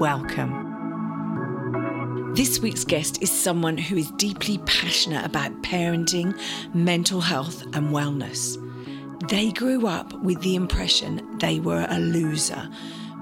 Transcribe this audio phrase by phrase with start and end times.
[0.00, 0.72] Welcome.
[2.34, 6.36] This week's guest is someone who is deeply passionate about parenting,
[6.74, 8.58] mental health, and wellness.
[9.28, 12.68] They grew up with the impression they were a loser,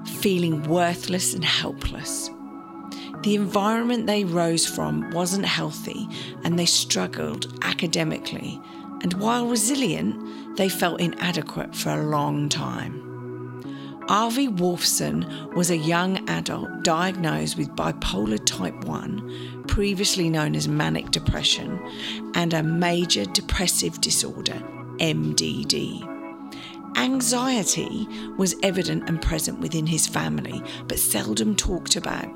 [0.07, 2.31] feeling worthless and helpless.
[3.21, 6.09] The environment they rose from wasn't healthy
[6.43, 8.59] and they struggled academically.
[9.03, 13.12] And while resilient, they felt inadequate for a long time.
[14.09, 21.11] Avi Wolfson was a young adult diagnosed with bipolar type 1, previously known as manic
[21.11, 21.81] depression,
[22.35, 24.61] and a major depressive disorder,
[24.99, 26.09] MDD.
[26.97, 32.29] Anxiety was evident and present within his family, but seldom talked about,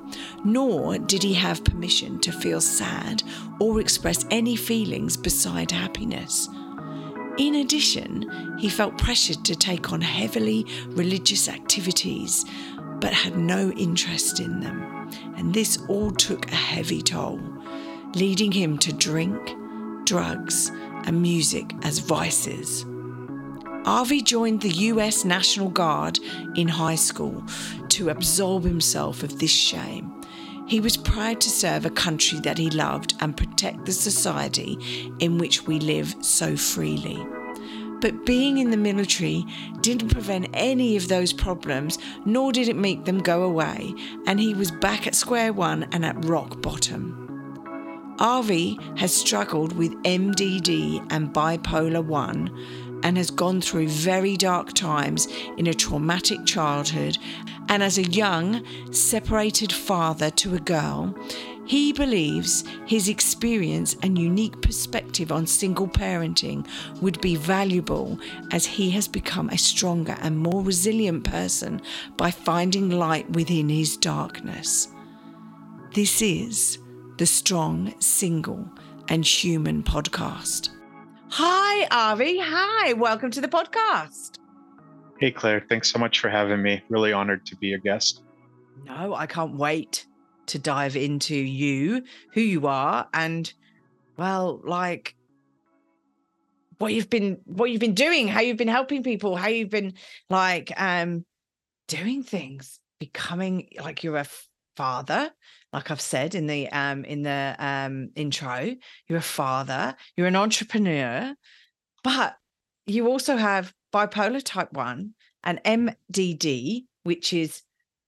[0.44, 3.22] nor did he have permission to feel sad
[3.60, 6.48] or express any feelings beside happiness.
[7.38, 12.46] In addition, he felt pressured to take on heavily religious activities,
[13.00, 15.10] but had no interest in them.
[15.36, 17.38] And this all took a heavy toll,
[18.14, 19.38] leading him to drink,
[20.04, 20.70] drugs,
[21.04, 22.86] and music as vices.
[23.84, 26.18] Avi joined the US National Guard
[26.56, 27.44] in high school
[27.90, 30.15] to absolve himself of this shame.
[30.66, 34.78] He was proud to serve a country that he loved and protect the society
[35.20, 37.24] in which we live so freely.
[38.00, 39.46] But being in the military
[39.80, 43.94] didn't prevent any of those problems, nor did it make them go away,
[44.26, 47.26] and he was back at square one and at rock bottom.
[48.18, 55.28] Avi has struggled with MDD and bipolar 1 and has gone through very dark times
[55.56, 57.16] in a traumatic childhood.
[57.68, 61.14] And as a young, separated father to a girl,
[61.66, 66.66] he believes his experience and unique perspective on single parenting
[67.00, 68.18] would be valuable
[68.50, 71.80] as he has become a stronger and more resilient person
[72.16, 74.88] by finding light within his darkness.
[75.94, 76.78] This is
[77.18, 78.68] the Strong, Single,
[79.08, 80.75] and Human podcast.
[81.28, 82.38] Hi, Avi.
[82.38, 84.38] Hi, welcome to the podcast.
[85.18, 85.64] Hey, Claire.
[85.68, 86.82] Thanks so much for having me.
[86.88, 88.22] Really honored to be a guest.
[88.84, 90.06] No, I can't wait
[90.46, 93.52] to dive into you, who you are, and
[94.16, 95.16] well, like
[96.78, 99.94] what you've been what you've been doing, how you've been helping people, how you've been
[100.30, 101.24] like um
[101.88, 104.26] doing things, becoming like you're a
[104.76, 105.32] father,
[105.76, 108.74] like I've said in the um in the um intro,
[109.06, 111.34] you're a father, you're an entrepreneur,
[112.02, 112.34] but
[112.86, 115.12] you also have bipolar type 1
[115.44, 117.60] and MDD, which is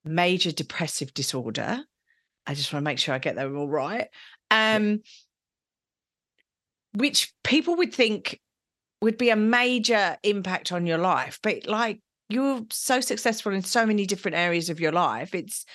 [0.02, 1.84] major depressive disorder.
[2.46, 4.08] I just want to make sure I get that all right.
[4.50, 5.02] Um,
[6.94, 8.40] which people would think
[9.02, 12.00] would be a major impact on your life, but like
[12.30, 15.66] you're so successful in so many different areas of your life, it's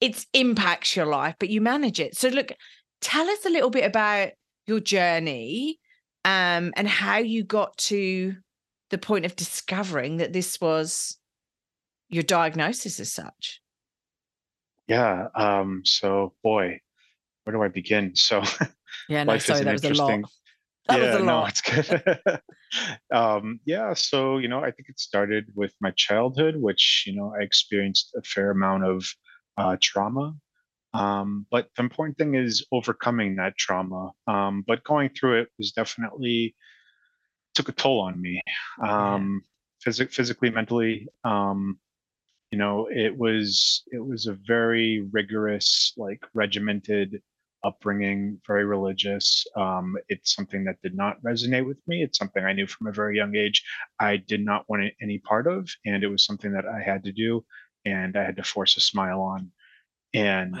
[0.00, 2.16] it's impacts your life, but you manage it.
[2.16, 2.52] So look,
[3.00, 4.30] tell us a little bit about
[4.66, 5.78] your journey
[6.24, 8.36] um, and how you got to
[8.90, 11.16] the point of discovering that this was
[12.08, 13.60] your diagnosis as such.
[14.86, 15.28] Yeah.
[15.34, 16.80] Um, so, boy,
[17.44, 18.14] where do I begin?
[18.14, 18.42] So,
[19.08, 20.20] yeah, no, sorry, that was a lot.
[20.88, 22.40] That yeah, no, it's good.
[23.12, 27.34] um, yeah, so you know, I think it started with my childhood, which you know
[27.36, 29.04] I experienced a fair amount of
[29.56, 30.34] uh, trauma.
[30.94, 34.12] Um, but the important thing is overcoming that trauma.
[34.26, 36.54] Um, but going through it was definitely
[37.54, 38.40] took a toll on me,
[38.82, 39.42] um,
[39.84, 41.08] phys- physically, mentally.
[41.24, 41.78] Um,
[42.50, 47.20] you know it was it was a very rigorous like regimented
[47.64, 52.52] upbringing very religious um, it's something that did not resonate with me it's something i
[52.52, 53.64] knew from a very young age
[53.98, 57.12] i did not want any part of and it was something that i had to
[57.12, 57.44] do
[57.86, 59.50] and i had to force a smile on
[60.12, 60.60] and wow.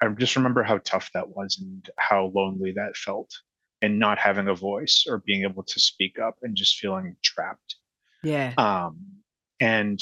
[0.00, 3.30] i just remember how tough that was and how lonely that felt
[3.82, 7.76] and not having a voice or being able to speak up and just feeling trapped.
[8.22, 8.52] Yeah.
[8.58, 8.98] Um
[9.60, 10.00] and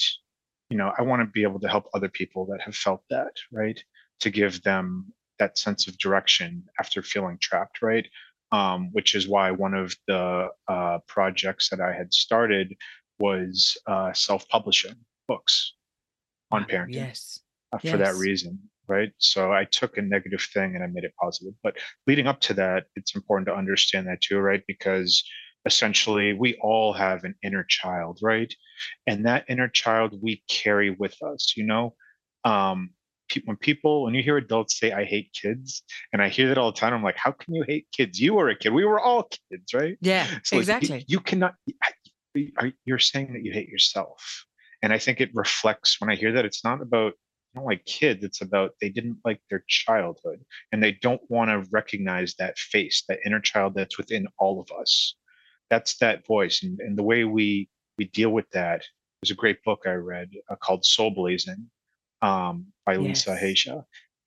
[0.71, 3.33] you know i want to be able to help other people that have felt that
[3.53, 3.83] right
[4.21, 8.07] to give them that sense of direction after feeling trapped right?
[8.51, 12.75] Um, which is why one of the uh, projects that i had started
[13.19, 14.95] was uh, self-publishing
[15.27, 15.75] books
[16.51, 17.41] on parenting yes
[17.73, 19.13] uh, for that reason, right?
[19.19, 21.55] So I took a negative thing and I made it positive.
[21.63, 24.63] But leading up to that, it's important to understand that too, right?
[24.67, 25.23] Because
[25.67, 28.53] essentially we all have an inner child, right?
[29.07, 31.95] And that inner child we carry with us, you know?
[32.45, 32.91] Um,
[33.45, 35.83] when people when you hear adults say i hate kids
[36.15, 38.33] and i hear that all the time i'm like how can you hate kids you
[38.33, 41.55] were a kid we were all kids right yeah so exactly like, you, you, cannot
[42.87, 44.47] you're saying that you hate yourself
[44.83, 47.13] and i think it reflects when i hear that it's not about
[47.55, 50.41] not like kids it's about they didn't like their childhood
[50.73, 54.69] and they don't want to recognize that face that inner child that's within all of
[54.79, 55.15] us
[55.71, 58.83] that's that voice and, and the way we we deal with that
[59.21, 61.69] there's a great book i read uh, called soul blazing
[62.21, 63.41] um, by Lisa yes.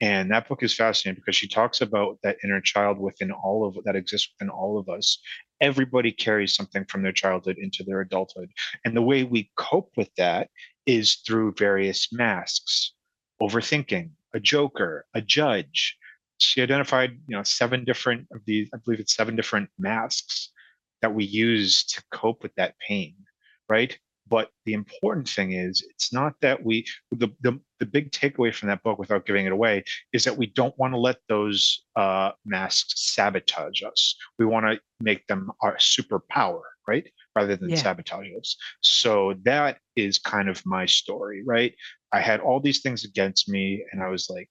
[0.02, 3.78] And that book is fascinating because she talks about that inner child within all of
[3.86, 5.20] that exists within all of us.
[5.62, 8.50] Everybody carries something from their childhood into their adulthood.
[8.84, 10.50] And the way we cope with that
[10.88, 12.94] is through various masks
[13.40, 15.98] overthinking, a joker, a judge.
[16.40, 20.50] She identified, you know, seven different of these, I believe it's seven different masks
[21.04, 23.16] that we use to cope with that pain,
[23.70, 23.98] right?
[24.32, 28.70] But the important thing is, it's not that we, the, the, the big takeaway from
[28.70, 29.84] that book, without giving it away,
[30.14, 34.16] is that we don't want to let those uh, masks sabotage us.
[34.40, 37.06] We want to make them our superpower, right?
[37.36, 37.76] Rather than yeah.
[37.76, 38.56] sabotage us.
[38.80, 41.76] So that is kind of my story, right?
[42.14, 44.50] I had all these things against me, and I was like,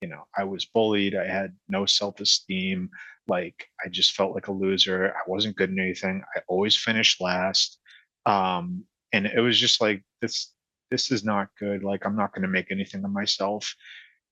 [0.00, 1.16] you know, I was bullied.
[1.16, 2.88] I had no self esteem.
[3.26, 5.12] Like, I just felt like a loser.
[5.12, 6.22] I wasn't good at anything.
[6.36, 7.80] I always finished last
[8.26, 10.52] um, and it was just like this
[10.90, 13.74] this is not good like i'm not going to make anything of myself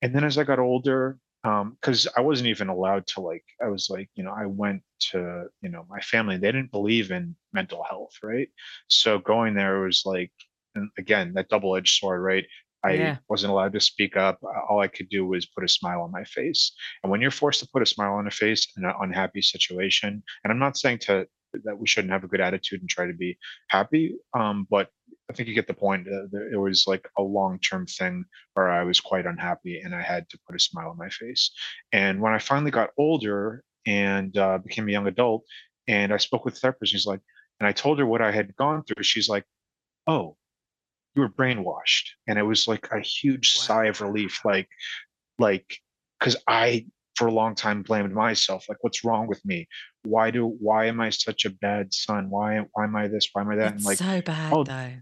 [0.02, 3.44] and then as i got older um, because um, i wasn't even allowed to like
[3.62, 7.10] i was like you know i went to you know my family they didn't believe
[7.10, 8.48] in mental health right
[8.88, 10.32] so going there was like
[10.74, 12.46] and again that double-edged sword right
[12.84, 13.16] I yeah.
[13.28, 14.40] wasn't allowed to speak up.
[14.68, 16.72] All I could do was put a smile on my face.
[17.02, 20.22] And when you're forced to put a smile on a face in an unhappy situation,
[20.42, 21.26] and I'm not saying to
[21.64, 23.38] that we shouldn't have a good attitude and try to be
[23.68, 24.16] happy.
[24.34, 24.88] Um, but
[25.30, 26.06] I think you get the point.
[26.08, 30.02] Uh, it was like a long term thing where I was quite unhappy and I
[30.02, 31.50] had to put a smile on my face.
[31.92, 35.44] And when I finally got older and uh, became a young adult,
[35.88, 37.20] and I spoke with a therapist, she's like,
[37.60, 39.02] and I told her what I had gone through.
[39.02, 39.44] She's like,
[40.06, 40.36] "Oh,
[41.14, 43.62] you were brainwashed," and it was like a huge wow.
[43.62, 44.68] sigh of relief, like,
[45.38, 45.78] like
[46.18, 49.68] because I for a long time blamed myself like what's wrong with me
[50.04, 52.30] why do why am i such a bad son?
[52.30, 53.28] Why why am i this?
[53.32, 53.74] Why am i that?
[53.74, 54.92] It's and like so bad oh, though.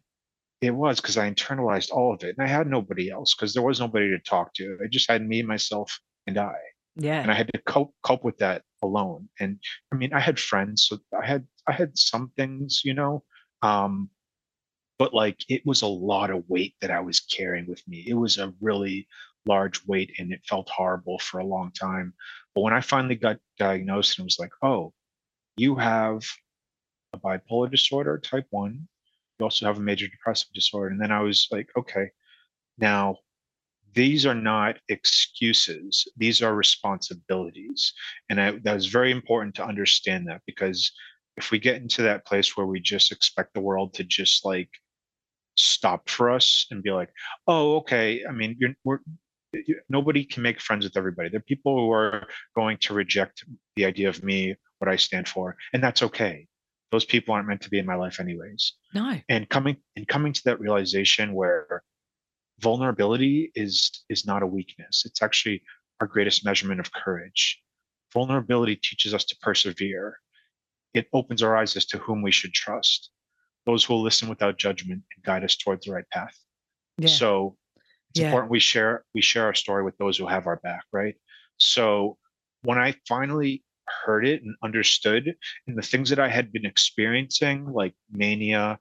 [0.61, 3.63] it was because i internalized all of it and i had nobody else because there
[3.63, 4.79] was nobody to talk to.
[4.83, 6.55] I just had me myself and i.
[6.97, 7.21] Yeah.
[7.21, 9.29] And i had to cope cope with that alone.
[9.41, 9.59] And
[9.93, 13.23] i mean i had friends so i had i had some things you know
[13.63, 14.11] um
[14.99, 18.05] but like it was a lot of weight that i was carrying with me.
[18.07, 19.07] It was a really
[19.47, 22.15] large weight and it felt horrible for a long time.
[22.55, 24.93] But when I finally got diagnosed and was like, oh,
[25.57, 26.23] you have
[27.13, 28.89] a bipolar disorder, type one.
[29.39, 30.89] You also have a major depressive disorder.
[30.89, 32.11] And then I was like, okay,
[32.79, 33.17] now
[33.95, 37.93] these are not excuses, these are responsibilities.
[38.29, 40.93] And I, that was very important to understand that because
[41.37, 44.69] if we get into that place where we just expect the world to just like
[45.57, 47.11] stop for us and be like,
[47.47, 49.01] oh, okay, I mean, you're, we're,
[49.89, 51.29] nobody can make friends with everybody.
[51.29, 53.45] There are people who are going to reject
[53.77, 56.47] the idea of me, what I stand for, and that's okay.
[56.93, 58.75] Those people aren't meant to be in my life anyways.
[58.95, 59.21] No.
[59.29, 61.83] And coming and coming to that realization where
[62.61, 65.05] vulnerability is is not a weakness.
[65.07, 65.63] It's actually
[66.01, 67.61] our greatest measurement of courage.
[68.13, 70.19] Vulnerability teaches us to persevere.
[70.95, 73.11] It opens our eyes as to whom we should trust.
[73.67, 76.37] Those who will listen without judgment and guide us towards the right path.
[76.99, 77.09] Yeah.
[77.09, 77.57] So
[78.11, 78.27] it's yeah.
[78.27, 81.15] important we share we share our story with those who have our back right
[81.57, 82.17] so
[82.63, 83.63] when i finally
[84.05, 85.35] heard it and understood
[85.67, 88.79] and the things that i had been experiencing like mania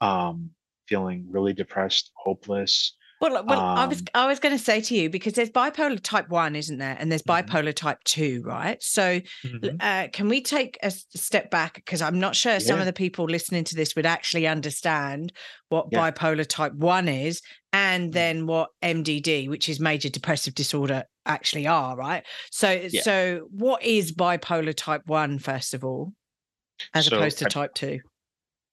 [0.00, 0.50] um
[0.88, 4.96] feeling really depressed hopeless well, well, um, I was I was going to say to
[4.96, 7.48] you because there's bipolar type one, isn't there, and there's mm-hmm.
[7.48, 7.86] bipolar mm-hmm.
[7.86, 8.82] type two, right?
[8.82, 9.76] So, mm-hmm.
[9.78, 12.58] uh, can we take a step back because I'm not sure yeah.
[12.58, 15.32] some of the people listening to this would actually understand
[15.68, 16.10] what yeah.
[16.10, 17.40] bipolar type one is,
[17.72, 18.12] and mm.
[18.12, 22.24] then what MDD, which is major depressive disorder, actually are, right?
[22.50, 23.02] So, yeah.
[23.02, 26.12] so what is bipolar type one first of all,
[26.92, 28.00] as so opposed to I, type two?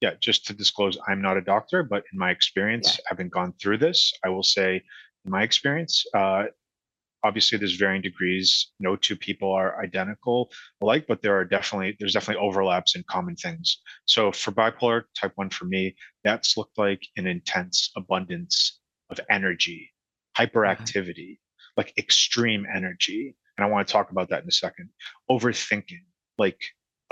[0.02, 3.06] Yeah, just to disclose, I'm not a doctor, but in my experience, yeah.
[3.08, 4.82] having gone through this, I will say,
[5.26, 6.46] in my experience, uh,
[7.24, 8.72] obviously there's varying degrees.
[8.80, 10.52] No two people are identical
[10.82, 13.82] alike, but there are definitely there's definitely overlaps in common things.
[14.06, 18.80] So for bipolar type one, for me, that's looked like an intense abundance
[19.10, 19.92] of energy,
[20.38, 21.40] hyperactivity,
[21.78, 23.36] like extreme energy.
[23.58, 24.90] And I want to talk about that in a second.
[25.30, 26.06] Overthinking,
[26.38, 26.60] like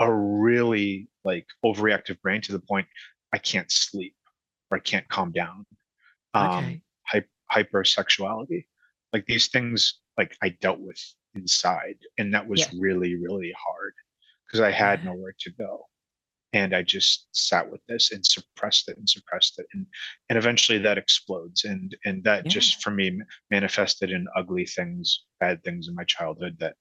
[0.00, 2.86] a really like overreactive brain to the point
[3.32, 4.14] I can't sleep
[4.70, 5.66] or I can't calm down.
[6.34, 6.80] Um, okay.
[7.06, 8.66] hy- hypersexuality,
[9.12, 11.00] like these things, like I dealt with
[11.34, 12.78] inside, and that was yeah.
[12.78, 13.94] really really hard
[14.46, 15.86] because I had nowhere to go,
[16.52, 19.86] and I just sat with this and suppressed it and suppressed it, and
[20.28, 22.50] and eventually that explodes, and and that yeah.
[22.50, 23.18] just for me
[23.50, 26.74] manifested in ugly things, bad things in my childhood that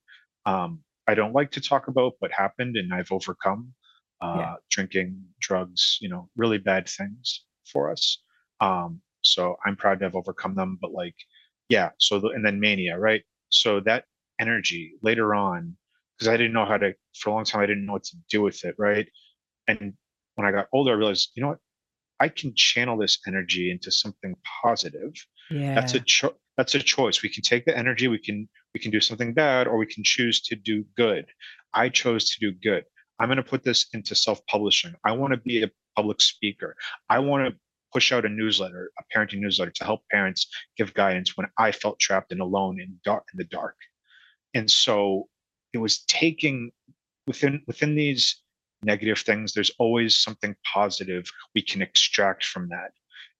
[0.45, 3.73] um, I don't like to talk about, what happened, and I've overcome
[4.21, 4.53] uh, yeah.
[4.69, 8.21] drinking, drugs, you know, really bad things for us.
[8.61, 10.77] Um, so I'm proud to have overcome them.
[10.81, 11.15] But like,
[11.69, 11.89] yeah.
[11.99, 13.23] So the, and then mania, right?
[13.49, 14.05] So that
[14.39, 15.75] energy later on,
[16.17, 18.17] because I didn't know how to for a long time, I didn't know what to
[18.29, 19.07] do with it, right?
[19.67, 19.93] And
[20.35, 21.59] when I got older, I realized, you know what?
[22.19, 25.13] I can channel this energy into something positive.
[25.51, 25.75] Yeah.
[25.75, 27.21] That's a cho- that's a choice.
[27.21, 30.03] We can take the energy, we can we can do something bad, or we can
[30.03, 31.25] choose to do good.
[31.73, 32.83] I chose to do good.
[33.19, 34.93] I'm going to put this into self-publishing.
[35.05, 36.75] I want to be a public speaker.
[37.09, 37.59] I want to
[37.93, 40.47] push out a newsletter, a parenting newsletter to help parents
[40.77, 43.75] give guidance when I felt trapped and alone in dark in the dark.
[44.53, 45.27] And so
[45.73, 46.71] it was taking
[47.25, 48.41] within within these
[48.83, 52.91] negative things, there's always something positive we can extract from that.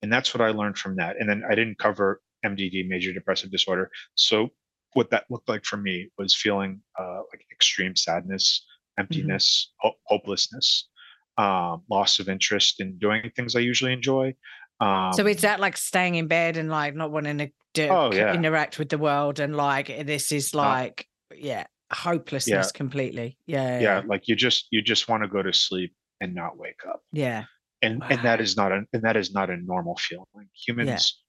[0.01, 1.17] And that's what I learned from that.
[1.19, 3.89] And then I didn't cover MDD, major depressive disorder.
[4.15, 4.49] So
[4.93, 8.63] what that looked like for me was feeling uh, like extreme sadness,
[8.97, 9.01] Mm-hmm.
[9.01, 9.87] emptiness, mm-hmm.
[9.89, 10.89] ho- hopelessness,
[11.37, 14.33] um, loss of interest in doing things I usually enjoy.
[14.79, 18.11] Um, so is that like staying in bed and like not wanting to do, oh,
[18.13, 18.33] yeah.
[18.33, 22.77] interact with the world and like this is like uh, yeah hopelessness yeah.
[22.77, 26.35] completely yeah, yeah, yeah like you just you just want to go to sleep and
[26.35, 27.45] not wake up yeah
[27.81, 28.07] and wow.
[28.09, 31.23] and that is not a and that is not a normal feeling humans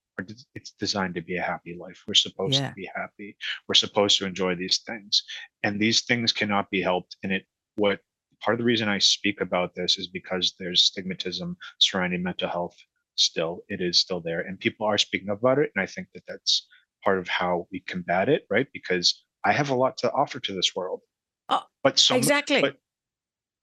[0.54, 3.36] it's designed to be a happy life we're supposed to be happy
[3.68, 5.22] we're supposed to enjoy these things
[5.62, 7.44] and these things cannot be helped and it
[7.76, 8.00] what
[8.40, 12.76] part of the reason I speak about this is because there's stigmatism surrounding mental health
[13.16, 13.60] still.
[13.68, 15.70] It is still there, and people are speaking about it.
[15.74, 16.66] And I think that that's
[17.04, 18.66] part of how we combat it, right?
[18.72, 21.00] Because I have a lot to offer to this world.
[21.48, 22.60] Oh, but so exactly.
[22.60, 22.76] But,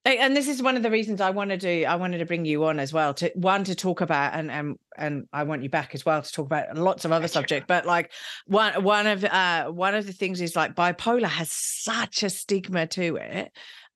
[0.06, 1.86] and this is one of the reasons I want to do.
[1.86, 4.78] I wanted to bring you on as well to one to talk about and and
[4.98, 7.86] and I want you back as well to talk about lots of other subjects but
[7.86, 8.12] like
[8.46, 12.88] one one of uh one of the things is like bipolar has such a stigma
[12.88, 13.52] to it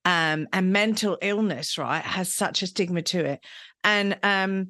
[0.05, 3.43] um, and mental illness, right, has such a stigma to it.
[3.83, 4.69] And um,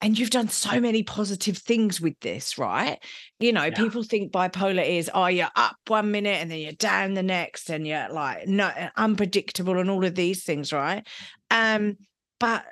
[0.00, 2.98] and you've done so many positive things with this, right?
[3.40, 3.74] You know, yeah.
[3.74, 7.70] people think bipolar is, oh, you're up one minute and then you're down the next,
[7.70, 11.06] and you're like no unpredictable and all of these things, right?
[11.50, 11.96] Um,
[12.38, 12.64] but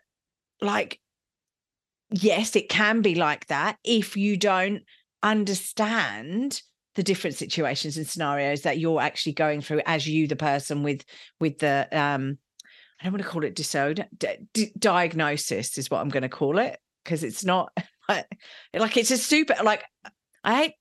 [0.61, 1.01] like,
[2.11, 4.83] yes, it can be like that if you don't
[5.23, 6.63] understand
[6.95, 11.05] the different situations and scenarios that you're actually going through as you the person with
[11.41, 12.39] with the um
[13.01, 16.59] i don't want to call it disorder D- diagnosis is what i'm going to call
[16.59, 17.73] it because it's not
[18.09, 19.85] like, it's a super like
[20.43, 20.75] i hate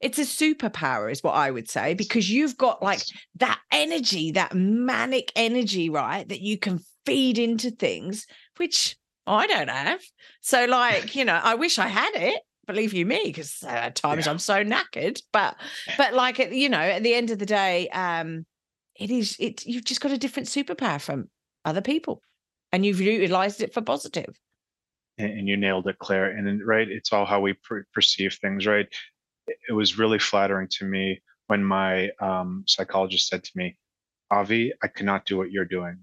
[0.00, 3.02] it's a superpower is what i would say because you've got like
[3.36, 8.26] that energy that manic energy right that you can feed into things
[8.56, 10.00] which i don't have
[10.40, 13.96] so like you know i wish i had it believe you me because uh, at
[13.96, 14.32] times yeah.
[14.32, 15.56] i'm so knackered but
[15.96, 18.46] but like you know at the end of the day um
[18.96, 21.28] it is it you've just got a different superpower from
[21.64, 22.22] other people
[22.72, 24.38] and you've utilized it for positive
[25.18, 28.66] and you nailed it claire and then, right it's all how we per- perceive things
[28.66, 28.88] right
[29.68, 33.76] it was really flattering to me when my um, psychologist said to me
[34.30, 35.98] avi i cannot do what you're doing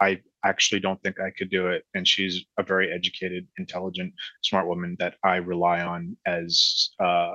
[0.00, 1.84] i actually don't think I could do it.
[1.94, 7.32] And she's a very educated, intelligent, smart woman that I rely on as uh,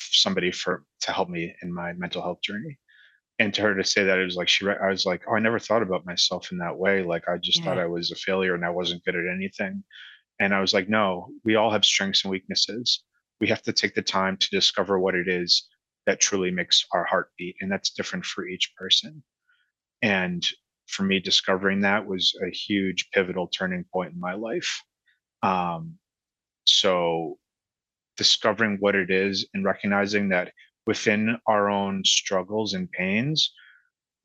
[0.00, 2.78] somebody for to help me in my mental health journey.
[3.38, 5.40] And to her to say that it was like she, I was like, oh, I
[5.40, 7.02] never thought about myself in that way.
[7.02, 7.64] Like I just yeah.
[7.66, 9.84] thought I was a failure and I wasn't good at anything.
[10.40, 13.02] And I was like, no, we all have strengths and weaknesses.
[13.40, 15.66] We have to take the time to discover what it is
[16.06, 19.22] that truly makes our heart beat, and that's different for each person.
[20.02, 20.46] And
[20.86, 24.82] for me discovering that was a huge pivotal turning point in my life
[25.42, 25.98] um,
[26.64, 27.38] so
[28.16, 30.52] discovering what it is and recognizing that
[30.86, 33.52] within our own struggles and pains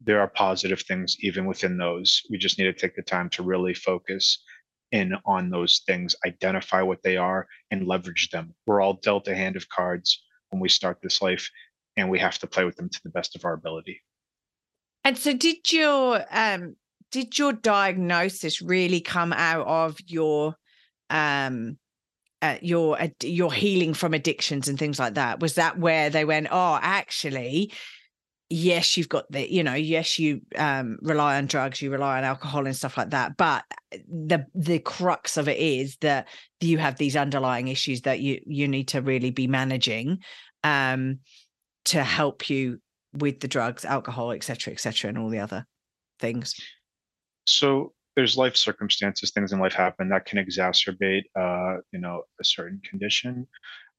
[0.03, 3.44] there are positive things even within those we just need to take the time to
[3.44, 4.44] really focus
[4.92, 8.54] in on those things identify what they are and leverage them.
[8.66, 11.50] We're all dealt a hand of cards when we start this life
[11.98, 14.02] and we have to play with them to the best of our ability.
[15.04, 16.76] And so did your um
[17.12, 20.56] did your diagnosis really come out of your
[21.10, 21.78] um
[22.42, 25.40] uh, your uh, your healing from addictions and things like that?
[25.40, 27.72] Was that where they went oh actually
[28.51, 32.24] yes you've got the you know yes you um, rely on drugs you rely on
[32.24, 33.63] alcohol and stuff like that but
[34.08, 36.27] the the crux of it is that
[36.60, 40.20] you have these underlying issues that you you need to really be managing
[40.63, 41.20] um,
[41.86, 42.79] to help you
[43.13, 45.65] with the drugs alcohol etc etc and all the other
[46.20, 46.55] things
[47.46, 52.43] so there's life circumstances, things in life happen that can exacerbate, uh, you know, a
[52.43, 53.48] certain condition.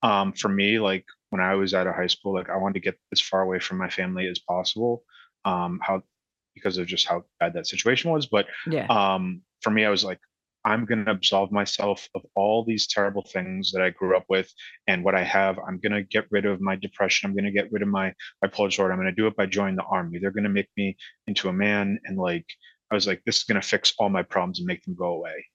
[0.02, 2.80] Um, for me, like when I was out of high school, like I wanted to
[2.80, 5.02] get as far away from my family as possible.
[5.44, 6.02] Um, how
[6.54, 8.26] because of just how bad that situation was.
[8.26, 10.20] But yeah, um, for me, I was like,
[10.64, 14.52] I'm going to absolve myself of all these terrible things that I grew up with
[14.86, 15.58] and what I have.
[15.58, 17.28] I'm going to get rid of my depression.
[17.28, 18.12] I'm going to get rid of my
[18.44, 18.92] bipolar disorder.
[18.92, 20.18] I'm going to do it by joining the army.
[20.18, 20.96] They're going to make me
[21.26, 22.46] into a man and like
[22.90, 25.14] I was like, this is going to fix all my problems and make them go
[25.14, 25.46] away.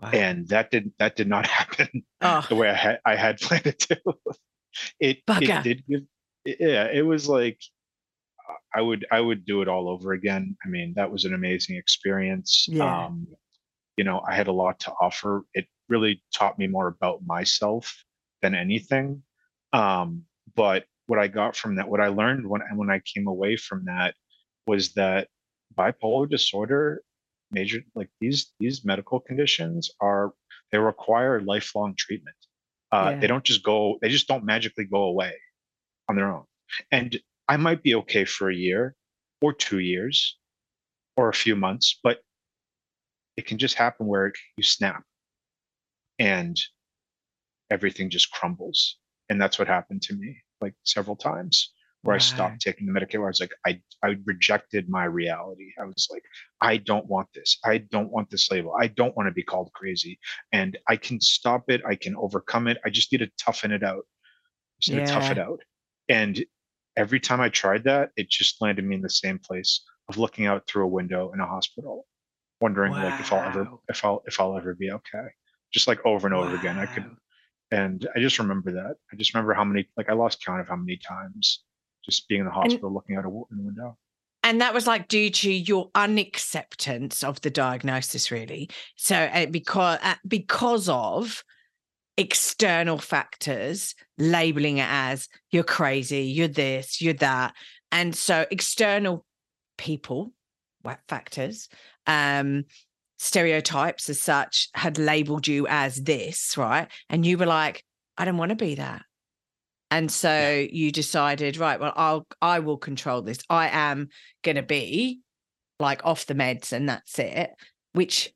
[0.00, 0.10] Wow.
[0.12, 2.46] And that did that did not happen oh.
[2.48, 4.00] the way I had I had planned it to.
[5.00, 6.02] It, it did give
[6.46, 7.60] yeah, it was like
[8.74, 10.56] I would I would do it all over again.
[10.64, 12.66] I mean, that was an amazing experience.
[12.68, 13.06] Yeah.
[13.06, 13.26] Um,
[13.96, 15.42] you know, I had a lot to offer.
[15.54, 17.94] It really taught me more about myself
[18.42, 19.22] than anything.
[19.72, 20.22] Um,
[20.54, 23.84] but what I got from that, what I learned when when I came away from
[23.86, 24.14] that
[24.66, 25.28] was that
[25.76, 27.02] bipolar disorder
[27.50, 30.32] major like these these medical conditions are
[30.72, 32.36] they require lifelong treatment
[32.92, 33.20] uh, yeah.
[33.20, 35.34] they don't just go they just don't magically go away
[36.08, 36.44] on their own.
[36.90, 38.94] And i might be okay for a year
[39.40, 40.36] or two years
[41.16, 42.18] or a few months but
[43.36, 45.02] it can just happen where you snap
[46.18, 46.58] and
[47.70, 48.96] everything just crumbles.
[49.28, 53.20] And that's what happened to me like several times where I stopped taking the medication.
[53.20, 55.72] Where I was like, I I rejected my reality.
[55.80, 56.22] I was like,
[56.60, 57.58] I don't want this.
[57.64, 58.74] I don't want this label.
[58.78, 60.18] I don't want to be called crazy.
[60.52, 61.82] And I can stop it.
[61.86, 62.78] I can overcome it.
[62.84, 64.04] I just need to toughen it out.
[64.80, 65.06] Just need yeah.
[65.06, 65.60] to tough it out.
[66.08, 66.44] And
[66.96, 70.46] every time I tried that, it just landed me in the same place of looking
[70.46, 72.06] out through a window in a hospital,
[72.60, 73.10] wondering wow.
[73.10, 75.26] like if I'll ever if I'll if I'll ever be okay.
[75.72, 76.60] Just like over and over wow.
[76.60, 76.78] again.
[76.78, 77.10] I could
[77.70, 78.96] and I just remember that.
[79.12, 81.64] I just remember how many like I lost count of how many times
[82.06, 83.96] just being in the hospital and, looking out a window.
[84.42, 88.70] And that was like due to your unacceptance of the diagnosis, really.
[88.94, 91.42] So uh, because uh, because of
[92.16, 97.54] external factors labeling it as you're crazy, you're this, you're that,
[97.90, 99.24] and so external
[99.76, 100.32] people,
[101.08, 101.68] factors,
[102.06, 102.64] um,
[103.18, 106.88] stereotypes as such had labeled you as this, right?
[107.08, 107.84] And you were like,
[108.16, 109.02] I don't want to be that
[109.90, 110.66] and so yeah.
[110.70, 114.08] you decided right well i'll i will control this i am
[114.42, 115.20] going to be
[115.78, 117.50] like off the meds and that's it
[117.92, 118.32] which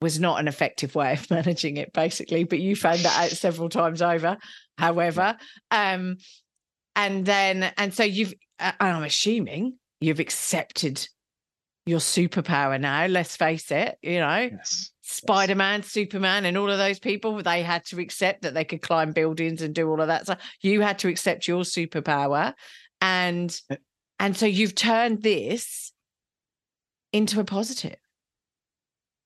[0.00, 3.68] was not an effective way of managing it basically but you found that out several
[3.68, 4.36] times over
[4.78, 5.36] however
[5.70, 6.16] um
[6.94, 11.08] and then and so you've uh, i'm assuming you've accepted
[11.86, 14.90] your superpower now let's face it you know yes.
[15.08, 19.12] Spider-Man, Superman, and all of those people, they had to accept that they could climb
[19.12, 20.26] buildings and do all of that.
[20.26, 22.54] So you had to accept your superpower.
[23.00, 23.76] And eh
[24.18, 25.92] and so you've turned this
[27.12, 27.98] into a positive.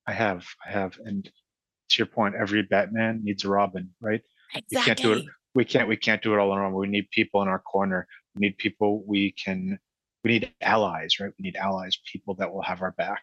[0.04, 0.44] I have.
[0.66, 0.98] I have.
[1.04, 4.20] And to your point, every Batman needs a Robin, right?
[4.52, 4.78] Exactly.
[4.78, 5.24] We can't do it.
[5.54, 6.74] We can't we can't do it all on our own.
[6.74, 8.08] We need people in our corner.
[8.34, 9.78] We need people we can
[10.24, 11.30] we need allies, right?
[11.38, 13.22] We need allies, people that will have our back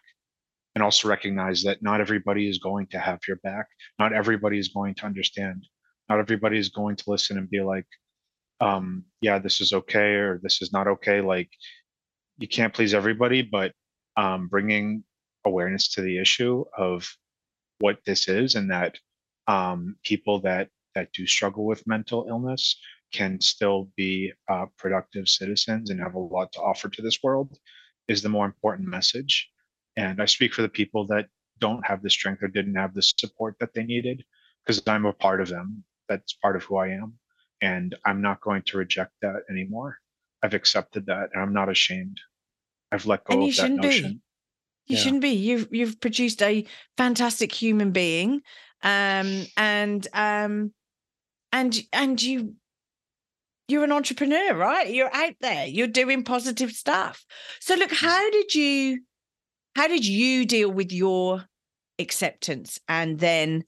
[0.78, 3.66] and also recognize that not everybody is going to have your back.
[3.98, 5.66] Not everybody is going to understand.
[6.08, 7.86] Not everybody is going to listen and be like,
[8.60, 11.20] um, yeah, this is okay or this is not okay.
[11.20, 11.50] Like,
[12.38, 13.72] you can't please everybody, but
[14.16, 15.02] um, bringing
[15.44, 17.10] awareness to the issue of
[17.80, 18.96] what this is and that
[19.48, 22.78] um, people that that do struggle with mental illness
[23.12, 27.58] can still be uh, productive citizens and have a lot to offer to this world
[28.06, 29.50] is the more important message
[29.98, 31.26] and I speak for the people that
[31.58, 34.24] don't have the strength or didn't have the support that they needed
[34.64, 35.82] because I'm a part of them.
[36.08, 37.14] That's part of who I am.
[37.60, 39.98] And I'm not going to reject that anymore.
[40.40, 42.20] I've accepted that and I'm not ashamed.
[42.92, 44.12] I've let go of that notion.
[44.12, 44.20] Be.
[44.86, 45.02] You yeah.
[45.02, 45.30] shouldn't be.
[45.30, 46.64] You've you've produced a
[46.96, 48.42] fantastic human being.
[48.84, 50.72] Um and um
[51.52, 52.54] and and you
[53.66, 54.88] you're an entrepreneur, right?
[54.88, 55.66] You're out there.
[55.66, 57.26] You're doing positive stuff.
[57.60, 59.00] So look, how did you
[59.78, 61.44] how did you deal with your
[62.00, 63.62] acceptance and then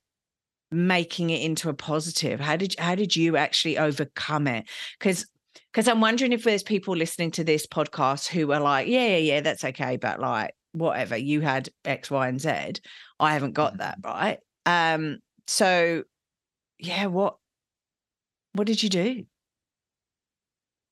[0.72, 2.40] making it into a positive?
[2.40, 4.68] How did how did you actually overcome it?
[4.98, 5.24] Because
[5.72, 9.16] because I'm wondering if there's people listening to this podcast who are like, yeah, yeah,
[9.18, 12.80] yeah, that's okay, but like whatever, you had X, Y, and Z.
[13.20, 14.10] I haven't got that, mm-hmm.
[14.10, 14.38] right?
[14.66, 16.02] Um, so
[16.80, 17.36] yeah, what
[18.54, 19.26] what did you do?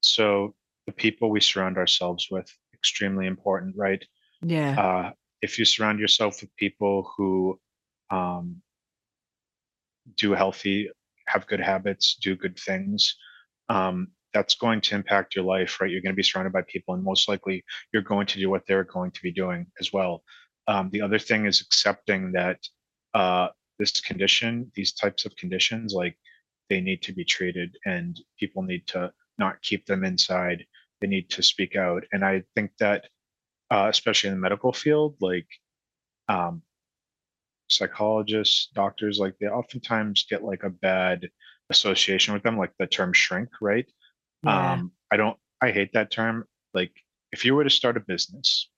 [0.01, 0.55] So
[0.87, 4.05] the people we surround ourselves with extremely important, right?
[4.43, 4.81] Yeah.
[4.81, 7.59] Uh, if you surround yourself with people who
[8.11, 8.63] um,
[10.17, 10.91] do healthy,
[11.27, 13.17] have good habits, do good things,
[13.69, 15.91] um, that's going to impact your life, right?
[15.91, 18.63] You're going to be surrounded by people, and most likely you're going to do what
[18.67, 20.23] they're going to be doing as well.
[20.67, 22.59] Um, the other thing is accepting that
[23.15, 23.49] uh,
[23.79, 26.17] this condition, these types of conditions, like
[26.69, 30.65] they need to be treated, and people need to not keep them inside.
[31.01, 33.09] They need to speak out, and I think that,
[33.71, 35.47] uh, especially in the medical field, like
[36.29, 36.63] um,
[37.69, 41.29] psychologists, doctors, like they oftentimes get like a bad
[41.71, 43.87] association with them, like the term shrink, right?
[44.43, 44.73] Yeah.
[44.73, 46.45] Um, I don't, I hate that term.
[46.75, 46.93] Like,
[47.33, 48.71] if you were to start a business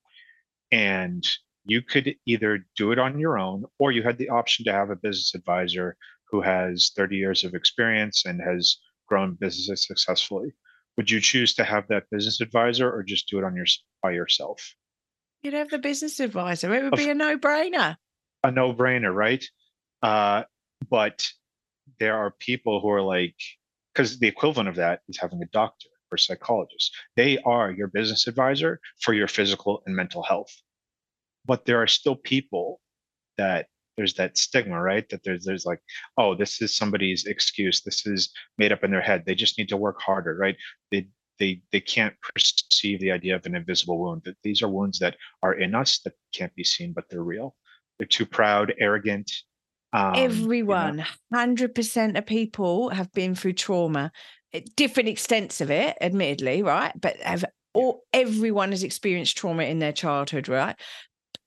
[0.71, 1.25] and
[1.65, 4.89] you could either do it on your own or you had the option to have
[4.89, 5.95] a business advisor
[6.29, 8.77] who has 30 years of experience and has
[9.07, 10.53] grown businesses successfully,
[10.97, 13.65] would you choose to have that business advisor or just do it on your
[14.01, 14.73] by yourself?
[15.43, 16.73] You'd have the business advisor.
[16.73, 17.95] It would be a no brainer.
[18.43, 19.43] A no brainer, right?
[20.03, 20.43] Uh,
[20.89, 21.27] but
[21.99, 23.35] there are people who are like,
[23.93, 26.95] because the equivalent of that is having a doctor or psychologist.
[27.15, 30.53] They are your business advisor for your physical and mental health.
[31.45, 32.79] But there are still people
[33.37, 35.07] that there's that stigma, right?
[35.09, 35.79] That there's there's like,
[36.17, 37.81] oh, this is somebody's excuse.
[37.81, 39.23] This is made up in their head.
[39.25, 40.55] They just need to work harder, right?
[40.91, 41.07] They
[41.41, 44.21] they they can't perceive the idea of an invisible wound.
[44.25, 47.55] That these are wounds that are in us that can't be seen, but they're real.
[47.97, 49.31] They're too proud, arrogant,
[49.93, 54.11] um, Everyone, hundred percent of people have been through trauma,
[54.75, 56.93] different extents of it, admittedly, right?
[56.99, 60.75] But have all everyone has experienced trauma in their childhood, right?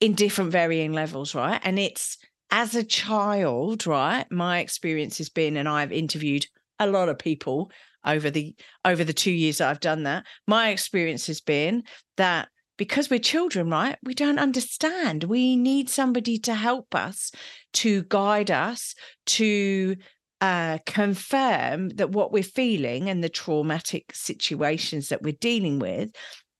[0.01, 1.61] In different varying levels, right?
[1.65, 2.19] And it's
[2.51, 4.31] as a child, right?
[4.31, 6.47] My experience has been, and I've interviewed
[6.79, 7.71] a lot of people
[8.05, 10.27] over the over the two years that I've done that.
[10.47, 11.85] My experience has been
[12.17, 13.97] that because we're children, right?
[14.03, 15.25] We don't understand.
[15.25, 17.31] We need somebody to help us,
[17.75, 18.95] to guide us,
[19.27, 19.97] to
[20.41, 26.11] uh, confirm that what we're feeling and the traumatic situations that we're dealing with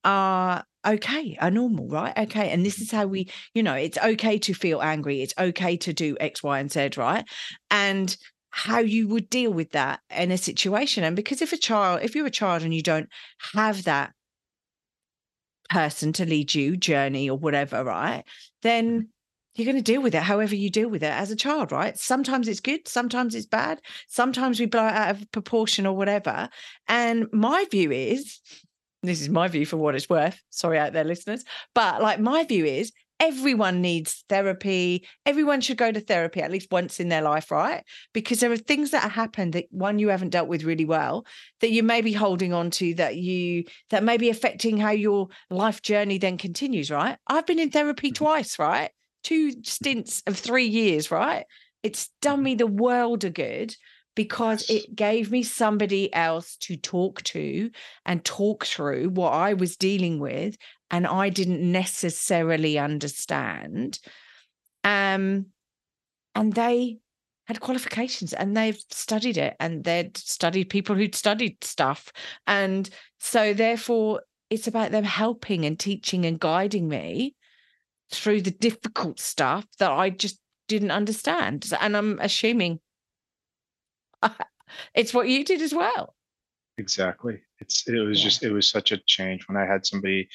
[0.03, 2.17] are okay, are normal, right?
[2.17, 2.51] Okay.
[2.51, 5.21] And this is how we, you know, it's okay to feel angry.
[5.21, 7.25] It's okay to do X, Y, and Z, right?
[7.71, 8.15] And
[8.57, 11.03] how you would deal with that in a situation.
[11.03, 13.09] And because if a child, if you're a child and you don't
[13.53, 14.13] have that
[15.69, 18.23] person to lead you, journey or whatever, right?
[18.61, 19.01] Then mm-hmm.
[19.55, 21.99] you're going to deal with it however you deal with it as a child, right?
[21.99, 26.47] Sometimes it's good, sometimes it's bad, sometimes we blow it out of proportion or whatever.
[26.87, 28.39] And my view is
[29.03, 30.41] this is my view for what it's worth.
[30.49, 31.43] Sorry out there, listeners.
[31.73, 35.07] But like my view is everyone needs therapy.
[35.25, 37.83] Everyone should go to therapy at least once in their life, right?
[38.13, 41.25] Because there are things that have happened that one you haven't dealt with really well
[41.61, 45.29] that you may be holding on to that you that may be affecting how your
[45.49, 47.17] life journey then continues, right?
[47.27, 48.23] I've been in therapy mm-hmm.
[48.23, 48.91] twice, right?
[49.23, 51.45] Two stints of three years, right?
[51.83, 52.43] It's done mm-hmm.
[52.43, 53.75] me the world of good
[54.15, 57.69] because it gave me somebody else to talk to
[58.05, 60.57] and talk through what I was dealing with
[60.89, 63.99] and I didn't necessarily understand.
[64.83, 65.47] Um,
[66.33, 66.99] and they
[67.47, 72.11] had qualifications and they've studied it and they'd studied people who'd studied stuff.
[72.47, 77.35] And so, therefore, it's about them helping and teaching and guiding me
[78.11, 81.71] through the difficult stuff that I just didn't understand.
[81.79, 82.79] And I'm assuming
[84.95, 86.15] it's what you did as well.
[86.77, 87.39] Exactly.
[87.59, 88.23] It's it was yeah.
[88.25, 90.27] just it was such a change when I had somebody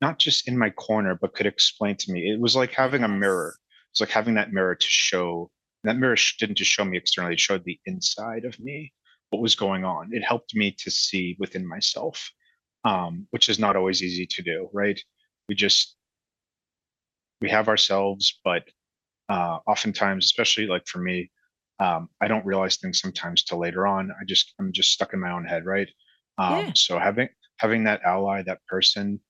[0.00, 2.30] not just in my corner, but could explain to me.
[2.30, 3.56] It was like having a mirror.
[3.90, 5.50] It's like having that mirror to show.
[5.84, 8.92] That mirror didn't just show me externally; it showed the inside of me,
[9.30, 10.10] what was going on.
[10.12, 12.30] It helped me to see within myself,
[12.84, 14.68] um, which is not always easy to do.
[14.72, 15.00] Right?
[15.48, 15.96] We just
[17.40, 18.64] we have ourselves, but
[19.28, 21.30] uh, oftentimes, especially like for me,
[21.80, 24.10] um, I don't realize things sometimes till later on.
[24.10, 25.88] I just I'm just stuck in my own head, right?
[26.38, 26.72] Um, yeah.
[26.74, 29.20] So having having that ally, that person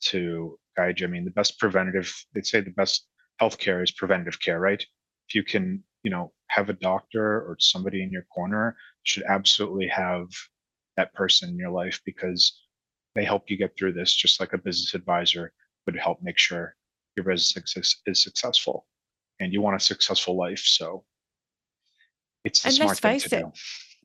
[0.00, 1.06] to guide you.
[1.06, 3.06] I mean, the best preventative, they'd say the best
[3.40, 4.80] healthcare is preventative care, right?
[5.28, 9.24] If you can, you know, have a doctor or somebody in your corner, you should
[9.24, 10.28] absolutely have
[10.96, 12.60] that person in your life because
[13.14, 15.52] they help you get through this, just like a business advisor
[15.86, 16.74] would help make sure
[17.16, 18.86] your business is successful
[19.40, 20.62] and you want a successful life.
[20.64, 21.04] So
[22.44, 23.52] it's and smart let's face it, do.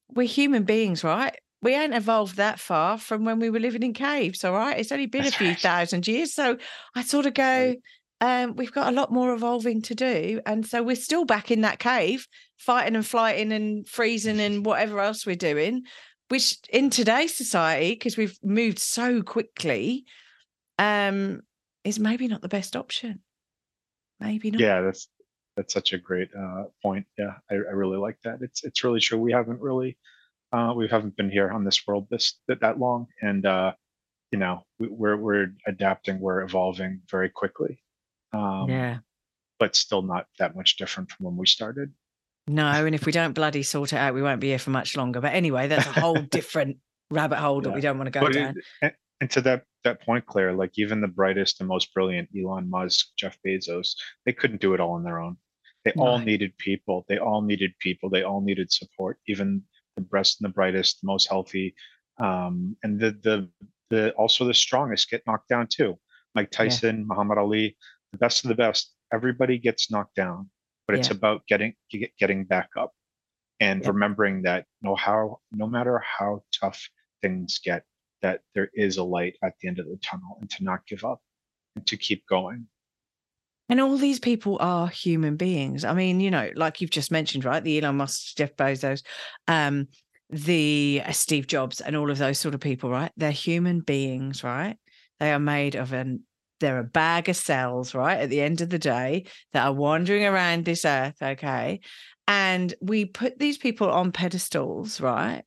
[0.09, 1.35] We're human beings, right?
[1.63, 4.77] we ain't evolved that far from when we were living in caves, all right?
[4.77, 5.59] It's only been That's a few right.
[5.59, 6.33] thousand years.
[6.33, 6.57] So
[6.93, 7.75] I sort of go,
[8.21, 8.43] right.
[8.43, 10.41] um, we've got a lot more evolving to do.
[10.45, 14.99] And so we're still back in that cave, fighting and flighting and freezing and whatever
[14.99, 15.83] else we're doing,
[16.27, 20.03] which in today's society, because we've moved so quickly,
[20.77, 21.43] um,
[21.85, 23.21] is maybe not the best option.
[24.19, 24.59] Maybe not.
[24.59, 25.07] Yeah, that's
[25.55, 27.05] that's such a great uh, point.
[27.17, 28.41] Yeah, I, I really like that.
[28.41, 29.19] It's it's really true.
[29.19, 29.97] We haven't really
[30.51, 33.73] uh, we haven't been here on this world this that, that long, and uh,
[34.31, 37.81] you know we, we're we're adapting, we're evolving very quickly.
[38.33, 38.97] Um, yeah.
[39.59, 41.93] but still not that much different from when we started.
[42.47, 44.97] No, and if we don't bloody sort it out, we won't be here for much
[44.97, 45.21] longer.
[45.21, 46.77] But anyway, that's a whole different
[47.11, 48.55] rabbit hole that we don't want to go But down.
[48.57, 52.29] it, and- and to that that point, Claire, like even the brightest and most brilliant
[52.37, 55.37] Elon Musk, Jeff Bezos, they couldn't do it all on their own.
[55.85, 57.05] They all needed people.
[57.09, 58.09] They all needed people.
[58.09, 59.19] They all needed support.
[59.27, 59.63] Even
[59.95, 61.75] the best and the brightest, the most healthy,
[62.19, 63.49] um, and the the
[63.89, 65.99] the also the strongest get knocked down too.
[66.35, 67.77] Mike Tyson, Muhammad Ali,
[68.11, 68.93] the best of the best.
[69.13, 70.49] Everybody gets knocked down,
[70.87, 71.17] but it's Yeah.
[71.17, 71.75] about getting
[72.17, 72.93] getting back up
[73.59, 73.89] and Yeah.
[73.89, 76.89] remembering that no how no matter how tough
[77.21, 77.83] things get,
[78.23, 81.05] that there is a light at the end of the tunnel, and to not give
[81.05, 81.21] up
[81.75, 82.65] and to keep going.
[83.69, 85.86] And all these people are human beings.
[85.86, 87.63] I mean, you know, like you've just mentioned, right?
[87.63, 89.03] The Elon Musk, Jeff Bezos,
[89.47, 89.88] um,
[90.29, 93.12] the uh, Steve Jobs, and all of those sort of people, right?
[93.15, 94.77] They're human beings, right?
[95.19, 96.23] They are made of an
[96.59, 98.19] they're a bag of cells, right?
[98.19, 101.81] At the end of the day, that are wandering around this earth, okay?
[102.25, 105.43] And we put these people on pedestals, right?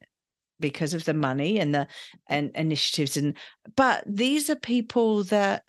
[0.58, 1.86] Because of the money and the
[2.28, 3.36] and initiatives and
[3.76, 5.64] but these are people that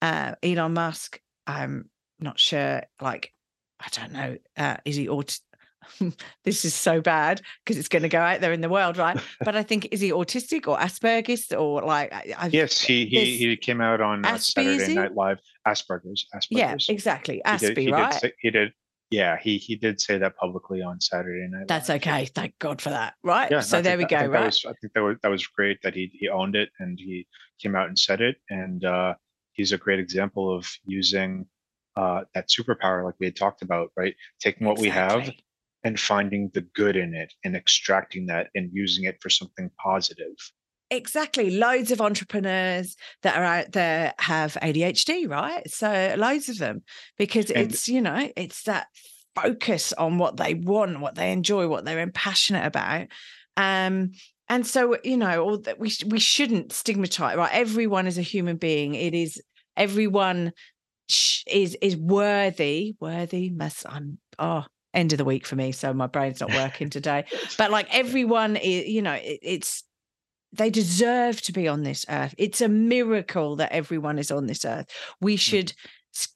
[0.00, 2.82] uh Elon Musk I'm not sure.
[3.00, 3.32] Like,
[3.80, 4.36] I don't know.
[4.56, 5.38] Uh, is he aut?
[6.44, 9.20] this is so bad because it's going to go out there in the world, right?
[9.44, 12.12] But I think is he autistic or Asperger's or like?
[12.12, 14.94] I, I've, Yes, he he, he came out on uh, Aspie, Saturday?
[14.94, 15.38] Night Live.
[15.66, 16.26] Asperger's.
[16.34, 16.48] Asperger's.
[16.50, 17.40] yeah, exactly.
[17.46, 18.20] He did, he right?
[18.20, 18.72] Did he did.
[19.10, 21.68] Yeah, he he did say that publicly on Saturday Night.
[21.68, 22.26] That's okay.
[22.26, 23.14] Thank God for that.
[23.22, 23.50] Right.
[23.50, 24.20] Yeah, so I there we that- I go.
[24.22, 24.44] think Right.
[24.46, 27.26] was, I think that was that was great that he he owned it and he
[27.62, 28.36] came out and said it.
[28.50, 29.14] And uh,
[29.52, 31.46] he's a great example of using
[31.96, 34.14] uh, that superpower, like we had talked about, right?
[34.40, 35.30] Taking what we have
[35.84, 40.34] and finding the good in it and extracting that and using it for something positive.
[40.90, 41.50] Exactly.
[41.56, 45.68] Loads of entrepreneurs that are out there have ADHD, right?
[45.70, 46.82] So loads of them
[47.18, 48.86] because And- it's, you know, it's that
[49.34, 53.08] focus on what they want, what they enjoy, what they're passionate about.
[53.56, 54.12] Um,
[54.48, 57.52] and so, you know, all that we we shouldn't stigmatize, right?
[57.52, 58.94] Everyone is a human being.
[58.94, 59.42] It is
[59.76, 60.52] everyone
[61.46, 63.50] is is worthy, worthy.
[63.50, 67.24] Must I'm oh end of the week for me, so my brain's not working today.
[67.58, 69.82] But like everyone is, you know, it, it's
[70.56, 72.34] they deserve to be on this earth.
[72.38, 74.86] It's a miracle that everyone is on this earth.
[75.20, 75.72] We should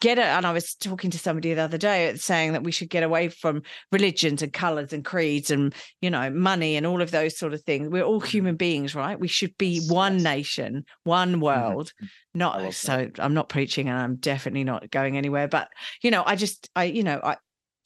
[0.01, 0.25] get it.
[0.25, 3.03] And I was talking to somebody the other day uh, saying that we should get
[3.03, 7.39] away from religions and colors and creeds and, you know, money and all of those
[7.39, 7.89] sort of things.
[7.89, 9.19] We're all human beings, right?
[9.19, 11.93] We should be one nation, one world.
[12.35, 15.49] Not so I'm not preaching and I'm definitely not going anywhere.
[15.49, 15.69] But,
[16.03, 17.37] you know, I just, I, you know, I,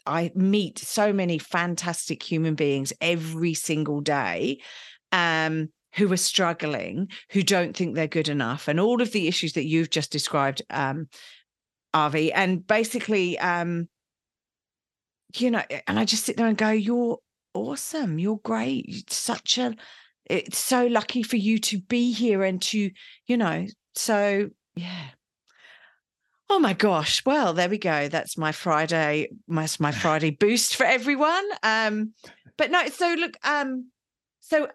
[0.06, 4.60] I meet so many fantastic human beings every single day
[5.12, 9.52] um, who are struggling, who don't think they're good enough, and all of the issues
[9.54, 11.08] that you've just described, um,
[11.92, 12.32] Avi.
[12.32, 13.88] And basically, um,
[15.36, 17.18] you know, and I just sit there and go, You're
[17.54, 18.18] awesome.
[18.18, 18.86] You're great.
[18.88, 19.74] It's such a,
[20.26, 22.90] it's so lucky for you to be here and to,
[23.26, 25.08] you know, so yeah.
[26.50, 27.24] Oh my gosh.
[27.24, 28.08] Well, there we go.
[28.08, 31.44] That's my Friday, my, my Friday boost for everyone.
[31.62, 32.12] Um,
[32.56, 33.90] but no, so look, um,
[34.40, 34.68] so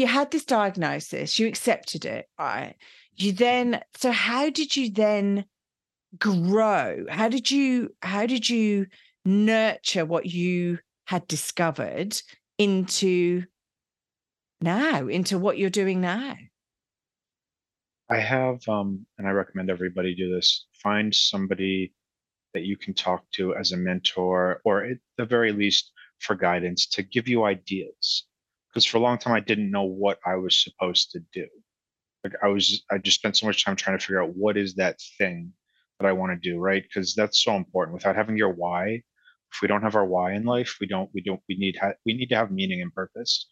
[0.00, 2.74] you had this diagnosis, you accepted it, right?
[3.16, 5.44] You then, so how did you then
[6.18, 7.04] grow?
[7.08, 8.86] How did you, how did you
[9.24, 12.20] nurture what you had discovered
[12.58, 13.44] into
[14.60, 16.34] now, into what you're doing now?
[18.08, 20.66] I have, um, and I recommend everybody do this.
[20.82, 21.92] Find somebody
[22.54, 26.86] that you can talk to as a mentor, or at the very least for guidance
[26.88, 28.26] to give you ideas.
[28.72, 31.46] Because for a long time, I didn't know what I was supposed to do.
[32.22, 34.74] Like I was, I just spent so much time trying to figure out what is
[34.74, 35.52] that thing
[35.98, 36.82] that I want to do, right?
[36.82, 37.94] Because that's so important.
[37.94, 39.02] Without having your why,
[39.52, 41.94] if we don't have our why in life, we don't, we don't, we need, ha-
[42.06, 43.48] we need to have meaning and purpose.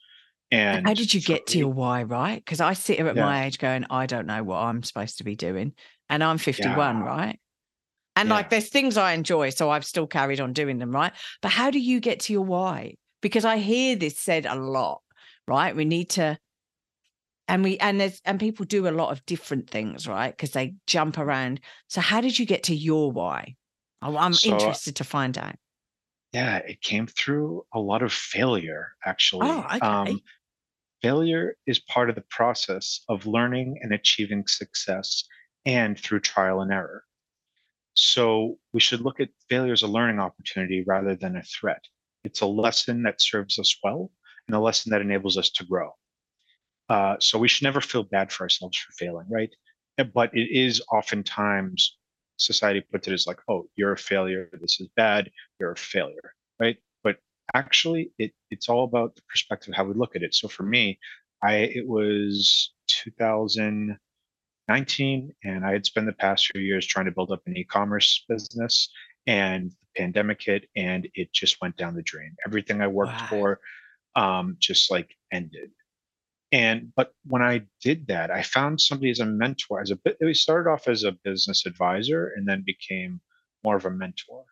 [0.51, 2.43] And How did you get to your why, right?
[2.43, 3.25] Because I sit here at Yeah.
[3.25, 5.73] my age going, I don't know what I'm supposed to be doing.
[6.09, 7.03] And I'm 51, Yeah.
[7.03, 7.41] right?
[8.17, 8.35] And Yeah.
[8.35, 11.13] like there's things I enjoy, so I've still carried on doing them, right?
[11.43, 12.95] But how do you get to your why?
[13.21, 15.03] Because I hear this said a lot,
[15.49, 15.75] right?
[15.75, 16.39] We need to
[17.47, 20.75] and we and there's and people do a lot of different things right because they
[20.87, 23.57] jump around so how did you get to your why
[24.03, 25.57] i'm So, interested to find out
[26.33, 29.51] yeah, it came through a lot of failure, actually.
[29.51, 30.21] oh okay Um,
[31.03, 35.25] failure is part of the process of learning and achieving success
[35.67, 37.05] and through trial and error.
[37.95, 41.85] So we should look at failure as a learning opportunity rather than a threat.
[42.25, 44.13] It's a lesson that serves us well
[44.49, 45.93] and a lesson that enables us to grow.
[46.89, 49.55] Uh, so we should never feel bad for ourselves for failing, right?
[49.99, 51.97] Uh, But it is oftentimes
[52.39, 54.49] society puts it as like, oh, you're a failure.
[54.61, 55.31] This is bad.
[55.61, 56.79] You're a failure, right?
[57.05, 57.19] But
[57.55, 60.35] actually, it it's all about the perspective how we look at it.
[60.35, 60.99] So for me,
[61.43, 67.31] I it was 2019, and I had spent the past few years trying to build
[67.31, 68.89] up an e-commerce business,
[69.27, 72.35] and the pandemic hit, and it just went down the drain.
[72.47, 73.61] Everything I worked wow for
[74.19, 75.71] um, just like ended
[76.53, 79.81] and but when I did that, I found somebody as a mentor.
[79.81, 83.21] As a bit, we started off as a business advisor and then became
[83.65, 84.45] more of a mentor.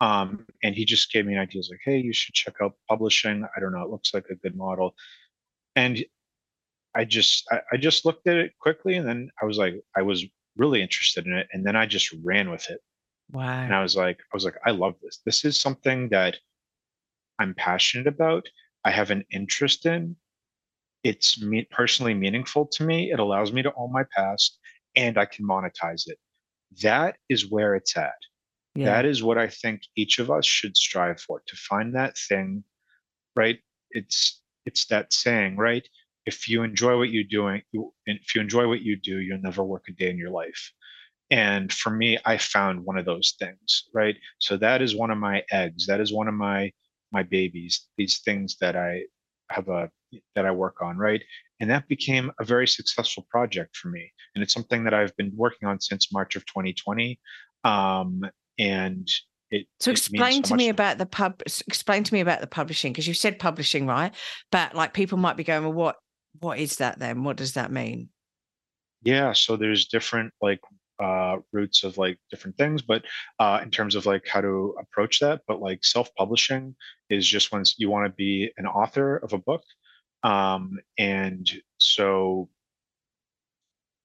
[0.00, 3.44] Um, and he just gave me ideas like, "Hey, you should check out publishing.
[3.56, 4.94] I don't know, it looks like a good model."
[5.74, 6.04] And
[6.94, 10.02] I just, I, I just looked at it quickly, and then I was like, I
[10.02, 10.24] was
[10.56, 12.80] really interested in it, and then I just ran with it.
[13.32, 15.20] wow And I was like, I was like, I love this.
[15.24, 16.38] This is something that
[17.40, 18.46] I'm passionate about.
[18.84, 20.16] I have an interest in
[21.04, 23.12] it's me personally meaningful to me.
[23.12, 24.58] It allows me to own my past
[24.96, 26.18] and I can monetize it.
[26.82, 28.14] That is where it's at.
[28.74, 32.16] yeah That is what I think each of us should strive for to find that
[32.18, 32.64] thing,
[33.36, 33.58] right?
[33.90, 35.86] It's it's that saying, right?
[36.26, 39.62] If you enjoy what you're doing, you, if you enjoy what you do, you'll never
[39.62, 40.72] work a day in your life.
[41.30, 44.16] And for me, I found one of those things, right?
[44.38, 45.86] So that is one of my eggs.
[45.86, 46.72] That is one of my
[47.14, 47.86] my babies.
[47.96, 49.04] These things that I
[49.50, 49.90] have a
[50.34, 51.22] that I work on, right?
[51.60, 54.12] And that became a very successful project for me.
[54.34, 57.18] And it's something that I've been working on since March of 2020.
[57.64, 58.22] Um,
[58.58, 59.08] and
[59.50, 62.92] it so explain so to me about the pub explain to me about the publishing
[62.92, 64.14] because you said publishing right
[64.50, 65.96] but like people might be going well what
[66.40, 68.08] what is that then what does that mean
[69.02, 70.60] Yeah, so there's different like
[71.02, 73.04] uh routes of like different things, but
[73.38, 76.74] uh in terms of like how to approach that, but like self-publishing
[77.10, 79.62] is just when you want to be an author of a book.
[80.22, 82.48] Um and so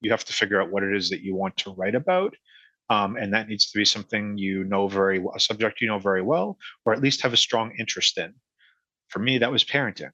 [0.01, 2.35] you have to figure out what it is that you want to write about.
[2.89, 5.99] Um, and that needs to be something you know very well, a subject you know
[5.99, 8.33] very well, or at least have a strong interest in.
[9.09, 10.11] For me, that was parenting.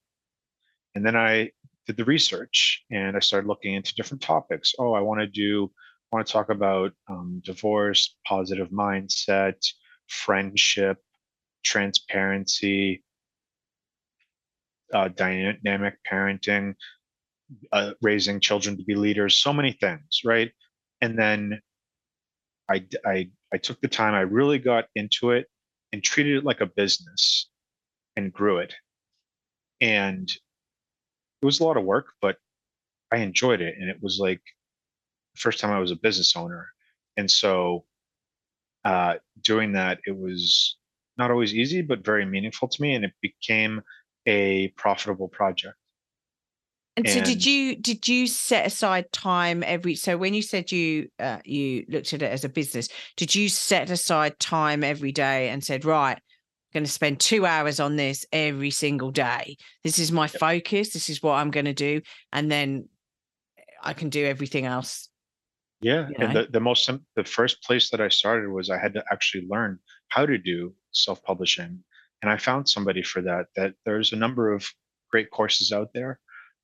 [0.93, 1.51] And then I
[1.87, 4.73] did the research and I started looking into different topics.
[4.79, 5.71] Oh, I want to do,
[6.11, 9.55] I want to talk about um, divorce, positive mindset,
[10.07, 10.97] friendship,
[11.63, 13.03] transparency,
[14.93, 16.75] uh, dynamic parenting,
[17.71, 20.51] uh, raising children to be leaders, so many things, right?
[21.01, 21.59] And then
[22.69, 25.47] I—I took the time, I really got into it
[25.91, 27.49] and treated it like a business
[28.15, 28.73] and grew it.
[29.81, 32.37] And it was a lot of work, but
[33.11, 33.75] I enjoyed it.
[33.79, 34.41] And it was like
[35.35, 36.67] first time I was a business owner.
[37.17, 37.85] And so
[38.83, 40.77] uh, doing that, it was
[41.17, 42.93] not always easy, but very meaningful to me.
[42.93, 43.81] And it became
[44.25, 45.75] a profitable project.
[46.97, 51.09] And so did you did you set aside time every so when you said you
[51.19, 55.49] uh, you looked at it as a business, did you set aside time every day
[55.49, 59.57] and said, right, I'm going to spend two hours on this every single day.
[59.83, 60.93] This is my focus.
[60.93, 62.01] This is what I'm going to do.
[62.31, 62.87] And then
[63.83, 65.09] I can do everything else,
[65.85, 68.95] yeah, you and the, the most, the first place that I started was I had
[68.95, 71.83] to actually learn how to do self-publishing.
[72.23, 74.67] And I found somebody for that, that there's a number of
[75.11, 76.19] great courses out there.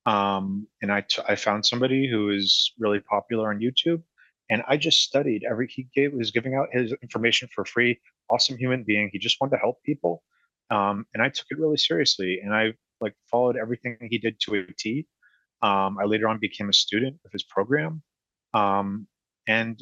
[0.08, 4.02] Um, and I, t- I found somebody who is really popular on YouTube
[4.50, 8.00] and I just studied every, he gave, was giving out his information for free,
[8.32, 9.12] awesome human being.
[9.14, 10.24] He just wanted to help people.
[10.72, 14.56] Um, and I took it really seriously and I like followed everything he did to
[14.56, 15.06] a T.
[15.62, 18.02] Um, I later on became a student of his program.
[18.56, 19.08] Um,
[19.48, 19.82] and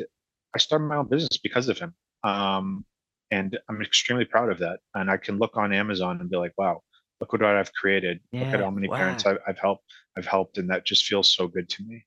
[0.56, 1.94] I started my own business because of him.
[2.24, 2.86] Um,
[3.32, 4.80] and I'm extremely proud of that.
[4.96, 6.82] And I can look on Amazon and be like, wow,
[7.20, 8.20] look what I've created.
[8.34, 9.84] Look at how many parents I've, I've helped.
[10.18, 12.06] I've helped, and that just feels so good to me.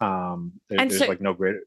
[0.00, 1.60] Um, there- there's so like no greater.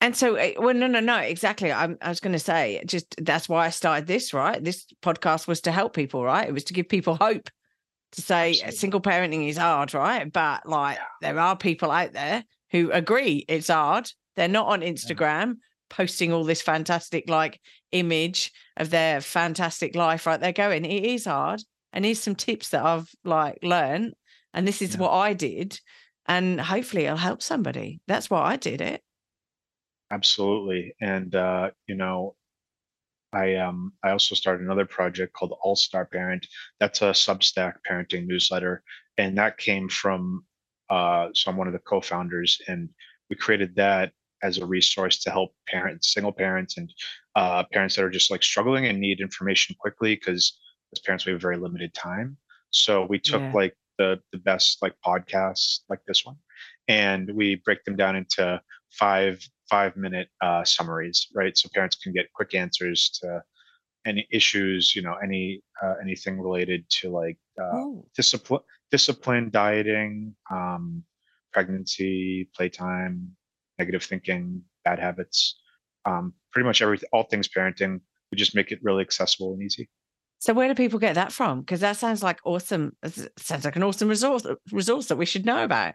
[0.00, 1.72] And so, uh, well, no, no, no, exactly.
[1.72, 4.62] I'm, I was going to say, just that's why I started this, right?
[4.62, 6.46] This podcast was to help people, right?
[6.48, 7.50] It was to give people hope
[8.12, 8.76] to say uh, Absolutely.
[8.76, 10.32] single parenting is hard, right?
[10.32, 14.08] But like, there are people out there who agree it's hard.
[14.38, 15.56] They're not on Instagram
[15.90, 17.60] posting all this fantastic, like,
[17.92, 20.40] image of their fantastic life, right?
[20.40, 21.60] They're going, it is hard.
[21.92, 24.14] And here's some tips that I've like learned.
[24.54, 25.00] And this is Yeah.
[25.02, 25.80] what I did.
[26.30, 28.00] and hopefully it'll help somebody.
[28.06, 29.02] That's why I did it.
[30.10, 30.94] Absolutely.
[31.00, 32.36] And uh, you know,
[33.32, 36.46] I um I also started another project called All Star Parent.
[36.80, 38.82] That's a Substack parenting newsletter,
[39.18, 40.44] and that came from
[40.90, 42.88] uh, so I'm one of the co-founders, and
[43.28, 44.12] we created that
[44.42, 46.92] as a resource to help parents, single parents, and
[47.36, 50.58] uh, parents that are just like struggling and need information quickly because
[50.92, 52.36] as parents we have very limited time.
[52.70, 53.52] So we took Yeah.
[53.52, 56.36] like the the best like podcasts like this one,
[56.88, 58.60] and we break them down into
[58.90, 61.56] five five minute uh, summaries, right?
[61.56, 63.42] So parents can get quick answers to
[64.06, 67.84] any issues, you know, any uh, anything related to like uh,
[68.16, 71.02] discipline, discipline, dieting, um,
[71.52, 73.36] pregnancy, playtime,
[73.78, 75.58] negative thinking, bad habits,
[76.04, 78.00] um, pretty much everything, all things parenting.
[78.30, 79.88] We just make it really accessible and easy.
[80.38, 81.60] so where do people get that from?
[81.60, 82.94] Because that sounds like awesome.
[83.02, 85.94] it Sounds like an awesome resource resource that we should know about.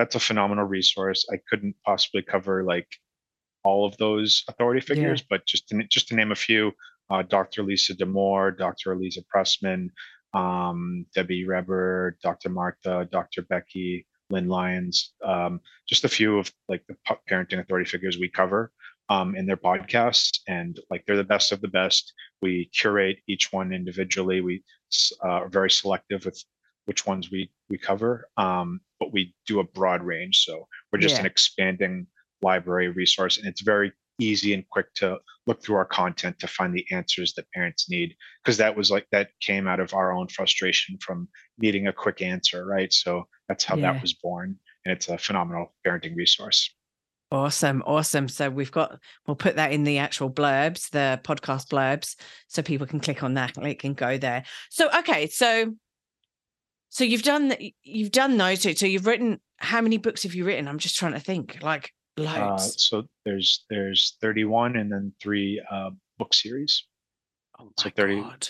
[0.00, 1.26] that's a phenomenal resource.
[1.30, 2.88] I couldn't possibly cover like
[3.64, 6.72] all of those authority figures, but just to, just to name a few,
[7.10, 7.62] uh, Dr.
[7.62, 8.92] Lisa Damour, Dr.
[8.92, 9.90] Eliza Pressman,
[10.32, 12.48] um, Debbie Reber, Dr.
[12.48, 13.42] Martha, Dr.
[13.42, 16.96] Becky, Lynn Lyons, um, just a few of like the
[17.28, 18.72] parenting authority figures we cover
[19.10, 22.14] um, in their podcasts, and like they're the best of the best.
[22.40, 24.40] We curate each one individually.
[24.40, 24.62] We
[25.22, 26.42] uh, are very selective with
[26.86, 30.44] which ones we we cover, um, but we do a broad range.
[30.44, 31.20] So we're just Yeah.
[31.22, 32.06] an expanding
[32.42, 36.74] library resource, and it's very easy and quick to look through our content to find
[36.74, 40.28] the answers that parents need because that was like that came out of our own
[40.28, 41.26] frustration from
[41.56, 43.92] needing a quick answer right so that's how Yeah.
[43.92, 46.70] that was born and it's a phenomenal parenting resource
[47.32, 48.28] Awesome, awesome.
[48.28, 52.16] So we've got we'll put that in the actual blurbs, the podcast blurbs,
[52.48, 54.42] so people can click on that link and go there.
[54.68, 55.72] So okay, so
[56.90, 58.74] so you've done you've done those two.
[58.74, 60.68] So you've written how many books have you written?
[60.68, 61.58] I'm just trying to think.
[61.62, 62.74] Like uh, loads.
[62.86, 66.84] so there's there's 31 and then three uh, book series
[67.58, 68.48] oh so my 30 god.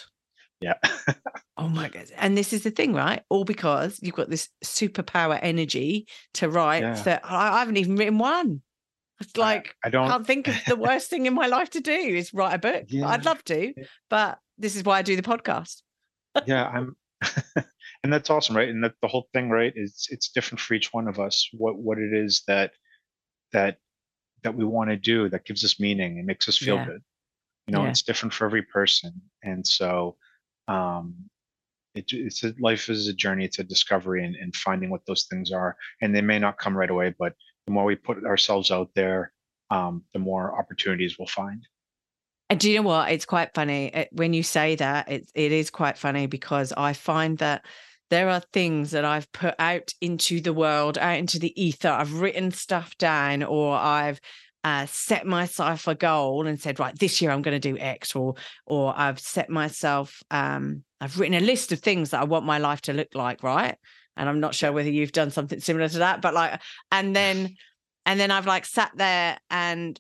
[0.61, 0.75] yeah
[1.57, 2.07] Oh my god.
[2.17, 3.23] And this is the thing, right?
[3.29, 6.95] All because you've got this superpower energy to write Yeah.
[7.03, 8.63] that I, I haven't even written one.
[9.21, 11.93] It's like i don't can't think of the worst thing in my life to do
[11.93, 12.85] is write a book.
[12.89, 13.09] Yeah.
[13.09, 13.75] I'd love to,
[14.09, 15.83] but this is why I do the podcast.
[16.47, 16.97] yeah i'm
[18.03, 20.93] and that's awesome right and that the whole thing right is it's different for each
[20.93, 22.73] one of us what what it is that
[23.53, 23.79] that
[24.43, 26.85] that we want to do that gives us meaning and makes us feel Yeah.
[26.87, 27.03] good
[27.67, 27.91] you know Yeah.
[27.91, 30.17] it's different for every person and so
[30.69, 31.15] um
[31.95, 35.25] it, it's a, life is a journey it's a discovery and, and finding what those
[35.25, 37.35] things are and they may not come right away but
[37.67, 39.33] the more we put ourselves out there
[39.71, 41.67] um the more opportunities we'll find
[42.49, 43.13] And do you know what?
[43.13, 45.09] It's quite funny it, when you say that.
[45.09, 47.65] It it is quite funny because I find that
[48.11, 51.89] there are things that I've put out into the world, out into the ether.
[51.89, 54.21] I've written stuff down, or I've
[54.65, 58.15] uh, set myself a goal and said, right, this year I'm going to do X,
[58.17, 58.35] or
[58.67, 60.23] or I've set myself.
[60.31, 63.43] Um, I've written a list of things that I want my life to look like,
[63.43, 63.77] right?
[64.17, 67.55] And I'm not sure whether you've done something similar to that, but like, and then,
[68.05, 69.99] and then I've like sat there and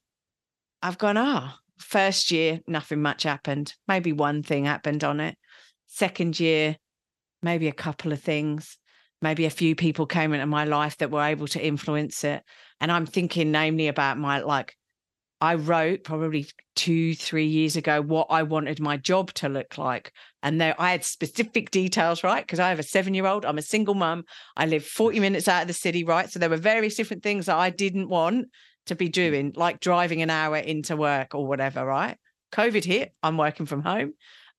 [0.83, 3.75] I've gone, ah, first year, nothing much happened.
[3.87, 5.39] Maybe one thing happened on it.
[5.87, 6.77] Second year,
[7.43, 8.77] maybe a couple of things.
[9.23, 12.43] Maybe a few people came into my life that were able to influence it.
[12.81, 14.75] And I'm thinking, namely, about my like,
[15.43, 20.13] I wrote probably two, three years ago what I wanted my job to look like.
[20.43, 22.45] And there I had specific details, right?
[22.45, 24.25] Because I have a seven year old, I'm a single mum,
[24.57, 26.31] I live 40 minutes out of the city, right?
[26.31, 28.49] So there were various different things that I didn't want
[28.87, 29.13] to be mm.
[29.13, 32.19] doing, like driving an hour into work or whatever, right?
[32.53, 34.13] COVID hit, I'm working from home.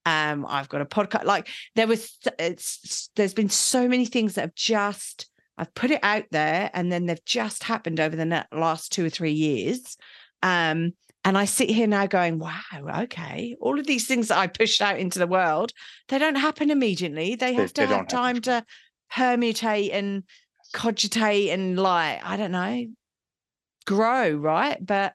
[0.04, 1.24] Um, I've got a podcast.
[1.24, 5.28] Like there was, it's there's been so many things that have just
[5.58, 9.10] I've put it out there, and then they've just happened over the last two or
[9.10, 9.96] three years.
[10.42, 10.94] Um,
[11.24, 14.82] and I sit here now going, wow, okay, all of these things that I pushed
[14.82, 15.70] out into the world,
[16.08, 17.36] they don't happen immediately.
[17.36, 18.64] They have they to don't have time from- to
[19.12, 20.24] permutate and
[20.72, 22.86] cogitate and like I don't know,
[23.86, 24.84] grow, right?
[24.84, 25.14] But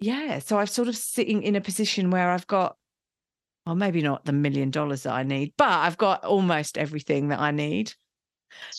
[0.00, 2.76] yeah, so I'm sort of sitting in a position where I've got,
[3.66, 7.38] well, maybe not the million dollars that I need, but I've got almost everything that
[7.40, 7.94] I need.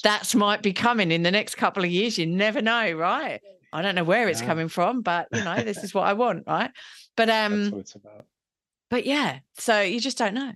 [0.03, 2.17] That might be coming in the next couple of years.
[2.17, 3.41] You never know, right?
[3.71, 4.47] I don't know where it's Yeah.
[4.47, 6.71] coming from, but you know, this is what I want, right?
[7.15, 8.25] But um, what it's about
[8.89, 10.51] but yeah, so you just don't know.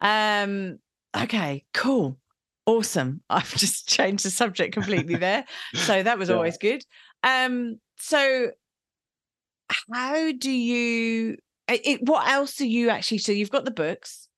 [0.00, 0.78] Um,
[1.16, 2.18] okay, cool.
[2.66, 3.22] Awesome.
[3.30, 5.44] I've just changed the subject completely there.
[5.74, 6.34] So that was yeah.
[6.34, 6.82] always good.
[7.22, 8.50] Um, so
[9.92, 11.36] how do you
[11.72, 14.28] it, what else do you actually so you've got the books.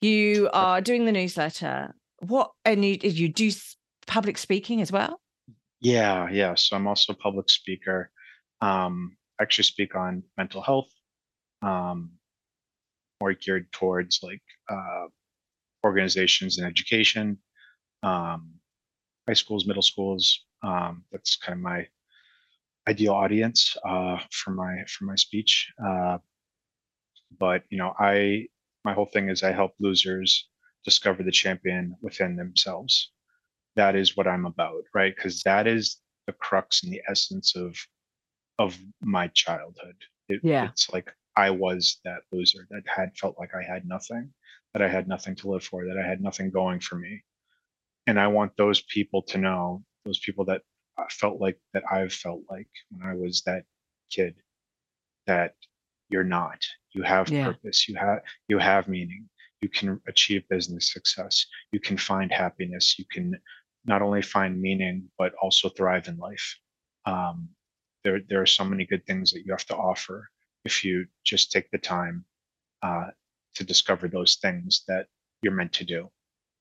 [0.00, 1.94] You are doing the newsletter.
[2.18, 3.50] What and you, you do
[4.06, 5.20] public speaking as well?
[5.80, 8.10] Yeah yeah so i'm also a public speaker.
[8.60, 10.90] Um I actually speak on mental health
[11.62, 12.12] um
[13.20, 15.06] more geared towards like uh
[15.84, 17.38] organizations and education.
[18.02, 18.54] Um
[19.26, 21.86] high schools middle schools um that's kind of my
[22.88, 25.72] ideal audience uh, for my for my speech.
[25.84, 26.18] Uh,
[27.38, 28.46] but you know, I
[28.84, 30.48] my whole thing is I help losers
[30.84, 33.12] discover the champion within themselves.
[33.76, 35.14] That is what I'm about, right?
[35.14, 37.76] Because that is the crux and the essence of
[38.58, 39.96] of my childhood.
[40.28, 40.68] It, yeah.
[40.68, 44.30] It's like I was that loser that had felt like I had nothing,
[44.72, 47.22] that I had nothing to live for, that I had nothing going for me.
[48.06, 50.62] And I want those people to know, those people that
[51.10, 53.64] felt like that I've felt like when I was that
[54.10, 54.34] kid
[55.26, 55.54] that
[56.08, 56.58] you're not.
[56.92, 57.46] You have yeah.
[57.46, 57.88] purpose.
[57.88, 59.28] You have you have meaning.
[59.60, 61.46] You can achieve business success.
[61.72, 62.98] You can find happiness.
[62.98, 63.38] You can
[63.84, 66.58] not only find meaning but also thrive in life.
[67.06, 67.48] Um,
[68.04, 70.28] there there are so many good things that you have to offer
[70.64, 72.24] if you just take the time
[72.82, 73.06] uh,
[73.54, 75.06] to discover those things that
[75.42, 76.10] you're meant to do.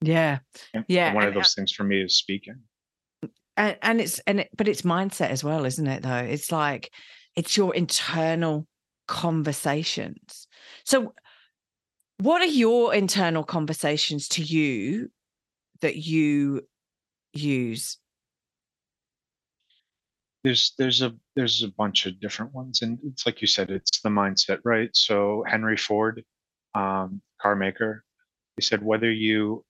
[0.02, 0.40] Yeah,
[0.88, 1.08] yeah.
[1.08, 2.60] And one of those things for me is speaking
[3.58, 6.16] and, and it's and it, but it's mindset as well isn't it though?
[6.16, 6.92] It's like
[7.36, 8.68] it's your internal
[9.08, 10.48] conversations.
[10.86, 11.14] So
[12.20, 15.10] what are your internal conversations to you
[15.82, 16.62] that you
[17.34, 17.98] use?
[20.44, 24.02] There's there's a there's a bunch of different ones and it's like you said it's
[24.02, 24.90] the mindset right?
[24.94, 26.24] So henry ford
[26.74, 28.04] um, car maker
[28.56, 29.64] he said whether you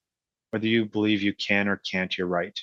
[0.51, 2.57] whether you believe you can or can't you're right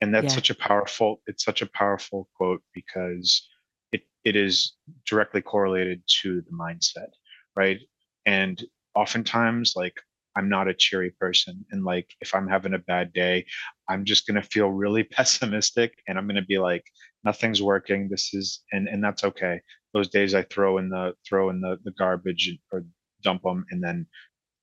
[0.00, 0.34] and that's yeah.
[0.34, 3.46] such a powerful it's such a powerful quote because
[3.92, 4.74] it it is
[5.06, 7.10] directly correlated to the mindset
[7.56, 7.78] right?
[8.26, 8.62] And
[8.94, 9.94] oftentimes like
[10.36, 13.44] i'm not a cheery person and like if i'm having a bad day
[13.88, 16.84] i'm just going to feel really pessimistic and i'm going to be like
[17.26, 18.08] nothing's working.
[18.08, 19.60] This is and and that's okay.
[19.92, 22.84] Those days i throw in the throw in the the garbage or
[23.22, 24.06] dump them and then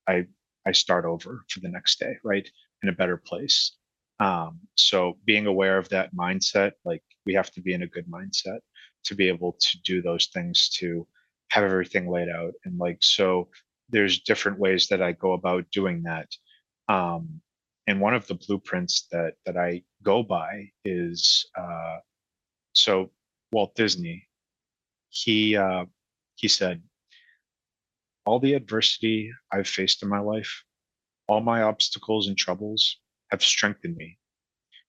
[0.07, 0.25] i
[0.65, 2.47] i start over for the next day right?
[2.81, 3.75] In a better place
[4.23, 8.07] um, so being aware of that mindset, like we have to be in a good
[8.07, 8.59] mindset
[9.03, 11.05] to be able to do those things to
[11.49, 12.53] have everything laid out.
[12.63, 13.49] And like, so
[13.89, 16.29] there's different ways that I go about doing that.
[16.87, 17.41] Um,
[17.87, 21.97] and one of the blueprints that that I go by is uh,
[22.71, 23.11] so
[23.51, 24.25] Walt Disney.
[25.09, 25.85] He uh,
[26.35, 26.81] he said,
[28.25, 30.63] "All the adversity I've faced in my life,
[31.27, 33.02] all my obstacles and troubles,
[33.33, 34.19] have strengthened me.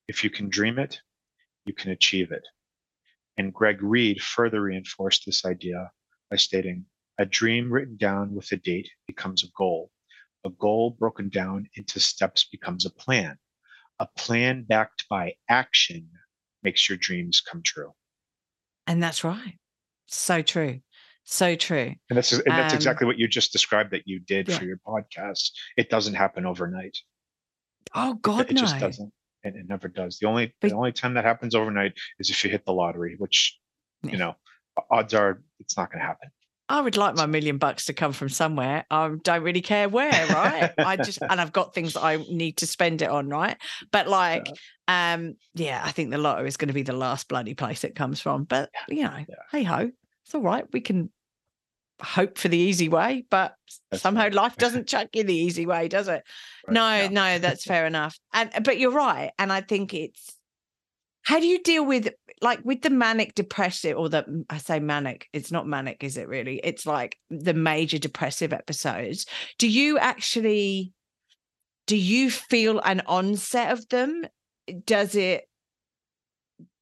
[0.06, 1.00] If you can dream it,
[1.64, 2.46] you can achieve it.
[3.38, 5.90] And Greg Reid further reinforced this idea
[6.30, 6.84] by stating
[7.18, 9.90] a dream written down with a date becomes a goal.
[10.44, 13.38] A goal broken down into steps becomes a plan.
[13.98, 16.10] A plan backed by action
[16.62, 17.94] makes your dreams come true.
[18.86, 19.58] And that's right.
[20.04, 20.80] So true.
[21.24, 21.94] So true.
[22.10, 24.58] And that's and that's um, exactly what you just described that you did yeah.
[24.58, 25.52] for your podcast.
[25.78, 26.98] It doesn't happen overnight.
[27.94, 28.60] Oh God, it, it no.
[28.60, 29.12] just doesn't.
[29.44, 30.18] And it never does.
[30.18, 33.16] The only but, the only time that happens overnight is if you hit the lottery,
[33.18, 33.58] which
[34.02, 34.34] you know,
[34.90, 36.28] odds are it's not going to happen.
[36.68, 38.86] I would like my million bucks to come from somewhere.
[38.90, 40.72] I don't really care where, right?
[40.78, 43.56] I just and I've got things I need to spend it on, right?
[43.92, 44.48] But like,
[44.88, 45.14] yeah.
[45.14, 47.94] um, yeah, I think the lotto is going to be the last bloody place it
[47.94, 48.44] comes from.
[48.44, 49.34] But you know, yeah.
[49.52, 49.90] hey ho,
[50.24, 50.64] it's all right.
[50.72, 51.10] We can
[52.02, 53.54] hope for the easy way, but
[53.90, 54.34] that's somehow right.
[54.34, 56.22] life doesn't chuck you the easy way, does it?
[56.66, 56.74] Right.
[56.74, 57.08] No, yeah.
[57.08, 58.18] no, that's fair enough.
[58.32, 59.32] And but you're right.
[59.38, 60.36] And I think it's
[61.22, 65.28] how do you deal with like with the manic depressive or the I say manic,
[65.32, 66.60] it's not manic, is it really?
[66.62, 69.26] It's like the major depressive episodes.
[69.58, 70.92] Do you actually
[71.86, 74.26] do you feel an onset of them?
[74.86, 75.48] Does it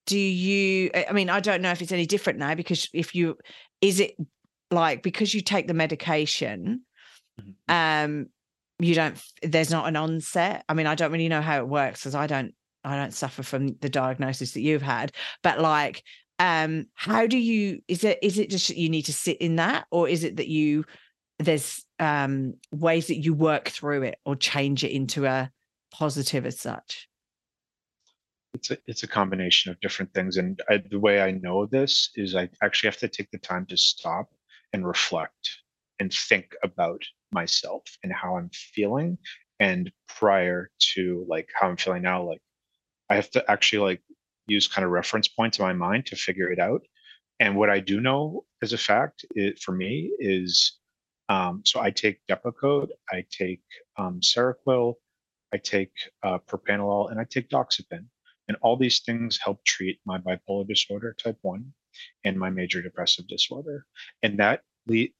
[0.06, 3.36] do you i mean i don't know if it's any different now because if you
[3.80, 4.16] is it
[4.72, 6.82] like because you take the medication
[7.40, 7.50] mm-hmm.
[7.72, 8.26] um
[8.78, 12.00] you don't there's not an onset i mean i don't really know how it works
[12.00, 12.54] because i don't
[12.84, 15.12] i don't suffer from the diagnosis that you've had
[15.42, 16.02] but like
[16.38, 19.86] um how do you is it is it just you need to sit in that
[19.90, 20.84] or is it that you
[21.38, 25.50] there's um ways that you work through it or change it into a
[25.92, 27.08] positive as such
[28.54, 32.10] it's a, it's a combination of different things and I, the way i know this
[32.16, 34.28] is i actually have to take the time to stop
[34.72, 35.50] and reflect
[35.98, 39.18] and think about myself and how I'm feeling
[39.60, 42.42] and prior to like how I'm feeling now, like
[43.08, 44.02] I have to actually like
[44.46, 46.82] use kind of reference points in my mind to figure it out.
[47.40, 50.78] And what I do know as a fact it, for me is
[51.28, 53.62] um, so I take Depakote, I take
[53.96, 54.94] um, Seroquel,
[55.52, 55.92] I take
[56.22, 58.06] uh, propranolol, and I take doxepin.
[58.48, 61.72] And all these things help treat my bipolar disorder type 1
[62.24, 63.86] and my major depressive disorder.
[64.22, 64.62] And that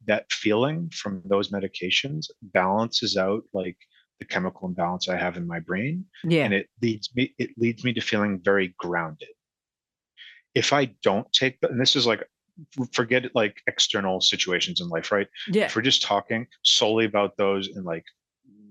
[0.07, 3.77] that feeling from those medications balances out like
[4.19, 6.05] the chemical imbalance I have in my brain.
[6.25, 6.45] Yeah.
[6.45, 9.29] And it leads me it leads me to feeling very grounded.
[10.55, 12.25] If I don't take and this is like
[12.93, 15.29] forget like external situations in life, right?
[15.49, 15.67] Yeah.
[15.67, 18.05] If we're just talking solely about those and like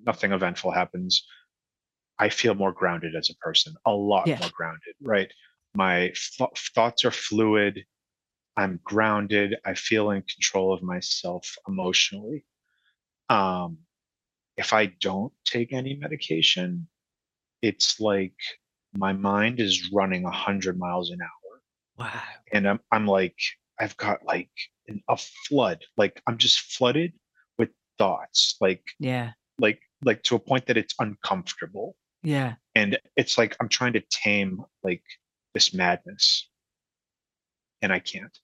[0.06, 1.26] nothing eventful happens,
[2.20, 4.40] I feel more grounded as a person, a lot yeah.
[4.40, 5.32] more grounded, right?
[5.74, 7.84] My th- thoughts are fluid.
[8.62, 9.56] I'm grounded.
[9.66, 12.46] I feel in control of myself emotionally.
[13.30, 13.80] Um,
[14.56, 16.88] if I don't take any medication,
[17.62, 18.36] it's like
[18.94, 21.62] my mind is running a hundred miles an hour.
[21.98, 22.22] Wow.
[22.54, 23.38] And I'm I'm like,
[23.80, 24.52] I've got like
[24.88, 25.84] an, a flood.
[25.98, 27.14] Like I'm just flooded
[27.58, 28.58] with thoughts.
[28.62, 29.32] Like yeah.
[29.58, 31.96] Like like to a point that it's uncomfortable.
[32.22, 32.56] Yeah.
[32.76, 35.04] And it's like I'm trying to tame like
[35.56, 36.48] this madness.
[37.82, 38.38] And I can't.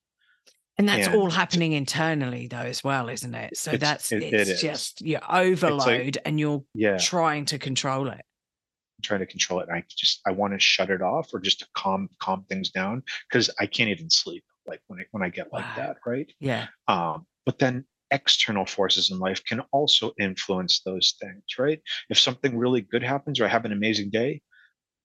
[0.78, 3.58] And that's all happening internally though as well, isn't it?
[3.58, 6.98] So it's, that's it, it's it just you overload like, and you're yeah.
[6.98, 8.22] trying to control it.
[8.22, 9.70] I'm trying to control it.
[9.70, 12.70] And I just I want to shut it off or just to calm calm things
[12.70, 15.60] down because I can't even sleep like when I when I get wow.
[15.60, 16.32] like that, right?
[16.40, 16.68] Yeah.
[16.88, 21.82] Um, but then external forces in life can also influence those things, right?
[22.10, 24.42] If something really good happens or I have an amazing day,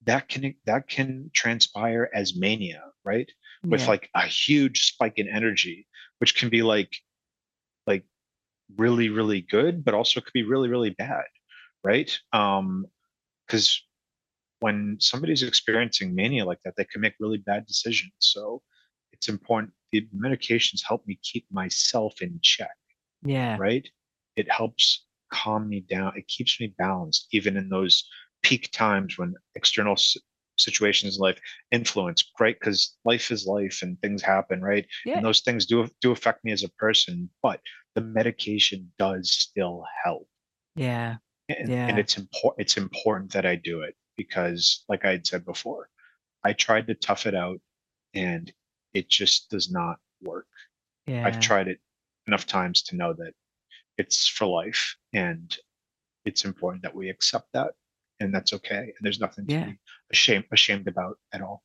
[0.05, 3.31] that can that can transpire as mania, right?
[3.65, 3.89] With yeah.
[3.89, 5.87] like a huge spike in energy,
[6.19, 6.93] which can be like
[7.87, 8.05] like
[8.77, 11.25] really, really good, but also could be really, really bad,
[11.85, 12.11] right?
[12.33, 12.87] Um,
[13.47, 13.83] because
[14.61, 18.13] when somebody's experiencing mania like that, they can make really bad decisions.
[18.21, 18.63] So
[19.13, 19.73] it's important.
[19.91, 22.71] The medications help me keep myself in check.
[23.25, 23.57] Yeah.
[23.59, 23.87] Right.
[24.37, 26.13] It helps calm me down.
[26.17, 28.09] It keeps me balanced, even in those
[28.43, 29.97] peak times when external
[30.63, 31.39] situations in life
[31.71, 35.17] influence right because life is life and things happen right yeah.
[35.17, 37.61] and those things do do affect me as a person but
[37.95, 40.27] the medication does still help
[40.77, 41.17] yeah
[41.49, 41.87] and, yeah.
[41.87, 45.89] and it's important it's important that i do it because like i had said before
[46.45, 47.61] i tried to tough it out
[48.15, 48.53] and
[48.95, 50.47] it just does not work
[51.07, 51.27] yeah.
[51.27, 51.79] i've tried it
[52.27, 53.33] enough times to know that
[53.99, 55.57] it's for life and
[56.25, 57.73] it's important that we accept that
[58.23, 58.77] and that's okay.
[58.79, 59.79] And there's nothing to be
[60.11, 61.63] ashamed ashamed about at all.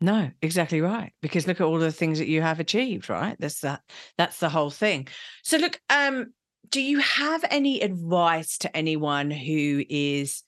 [0.00, 1.12] No, exactly right.
[1.22, 3.36] Because look at all the things that you have achieved, right?
[3.38, 3.82] That's that
[4.18, 5.08] that's the whole thing.
[5.42, 6.32] So look, um,
[6.68, 10.42] do you have any advice to anyone who is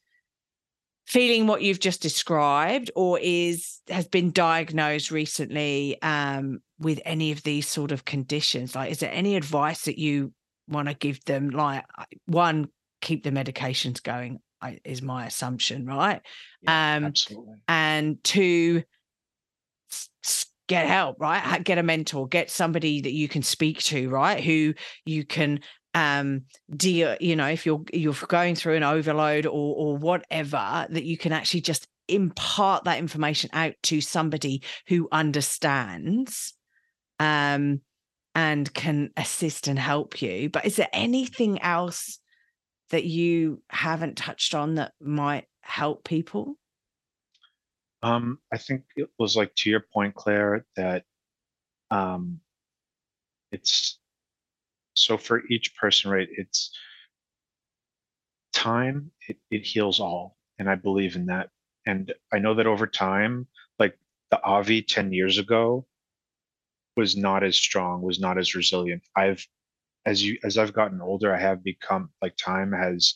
[1.06, 7.42] feeling what you've just described or is has been diagnosed recently um, with any of
[7.42, 10.32] these sort of conditions like is there any advice that you
[10.68, 11.82] want to give them like
[12.26, 12.68] one
[13.00, 16.20] keep the medications going I, is my assumption, right?
[16.62, 17.54] Yeah, um, absolutely.
[17.68, 18.82] And to
[20.68, 21.62] get help, right?
[21.64, 24.42] Get a mentor, get somebody that you can speak to, right?
[24.42, 25.60] Who you can
[25.94, 26.42] um
[26.76, 31.16] deal, you know, if you're you're going through an overload or or whatever, that you
[31.16, 36.54] can actually just impart that information out to somebody who understands
[37.18, 37.80] um
[38.34, 40.48] and can assist and help you.
[40.50, 42.20] But is there anything else
[42.90, 46.56] that you haven't touched on that might help people?
[48.02, 51.04] Um, I think it was like to your point, Claire, that
[51.90, 52.40] um,
[53.50, 53.98] it's
[54.94, 56.28] so for each person, right?
[56.30, 56.70] It's
[58.52, 60.36] time, it, it heals all.
[60.58, 61.50] And I believe in that.
[61.86, 63.46] And I know that over time,
[63.78, 63.96] like
[64.30, 65.86] the Avi 10 years ago
[66.96, 69.02] was not as strong, was not as resilient.
[69.16, 69.46] I've
[70.08, 73.14] as you as I've gotten older, I have become like time has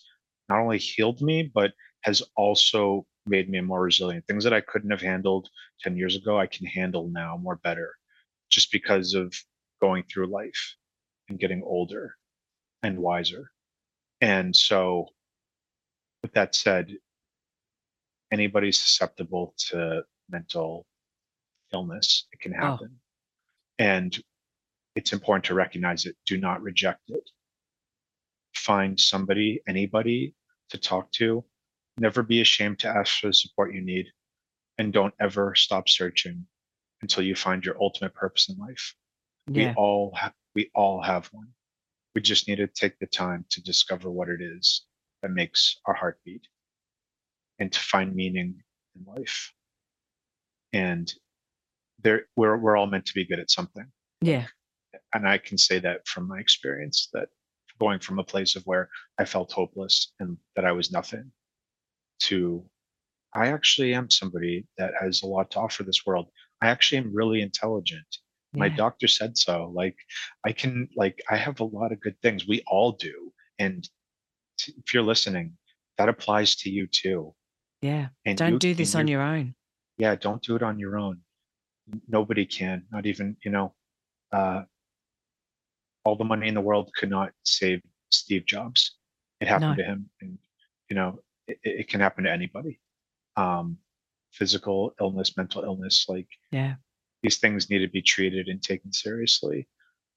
[0.51, 1.73] not only healed me, but
[2.03, 4.27] has also made me more resilient.
[4.27, 5.49] Things that I couldn't have handled
[5.81, 7.95] 10 years ago, I can handle now more better
[8.51, 9.35] just because of
[9.81, 10.77] going through life
[11.29, 12.15] and getting older
[12.83, 13.51] and wiser.
[14.21, 15.07] And so,
[16.23, 16.93] with that said,
[18.31, 20.87] anybody susceptible to mental
[21.73, 22.61] illness, it can oh.
[22.61, 22.91] happen.
[22.93, 22.99] Oh.
[23.79, 24.23] And
[24.95, 26.17] it's important to recognize it.
[26.27, 27.29] Do not reject it.
[28.55, 30.35] Find somebody, anybody
[30.71, 31.45] to talk to.
[31.99, 34.07] Never be ashamed to ask for the support you need.
[34.79, 36.47] And don't ever stop searching
[37.03, 38.95] until you find your ultimate purpose in life.
[39.49, 39.71] Yeah.
[39.71, 41.49] We all have we all have one.
[42.15, 44.85] We just need to take the time to discover what it is
[45.23, 46.47] that makes our heart beat
[47.59, 48.63] and to find meaning
[48.95, 49.53] in life.
[50.73, 51.13] And
[52.03, 53.87] there we're we're all meant to be good at something.
[54.21, 54.47] Yeah.
[55.15, 57.29] And I can say that from my experience that
[57.81, 58.89] going from a place of where
[59.19, 61.31] I felt hopeless and that I was nothing
[62.25, 62.65] to
[63.35, 66.29] I actually am somebody that has a lot to offer this world.
[66.61, 68.05] I actually am really intelligent.
[68.55, 69.73] My doctor said so.
[69.75, 69.97] Like
[70.45, 72.47] I can like I have a lot of good things.
[72.47, 73.33] We all do.
[73.59, 73.89] And
[74.59, 75.57] t- if you're listening,
[75.97, 77.35] that applies to you too.
[77.81, 78.09] Yeah.
[78.27, 79.55] And Don't you do this on your own.
[79.97, 81.21] yeah, don't do it on your own.
[82.09, 83.75] Nobody can, not even, you know,
[84.33, 84.63] uh
[86.05, 87.81] all the money in the world could not save
[88.11, 88.97] Steve Jobs.
[89.41, 89.51] It No.
[89.51, 90.39] happened to him and
[90.89, 92.81] you know, it, it it can happen to anybody.
[93.37, 93.79] Um
[94.33, 96.77] physical illness, mental illness, like Yeah.
[97.23, 99.69] these things need to be treated and taken seriously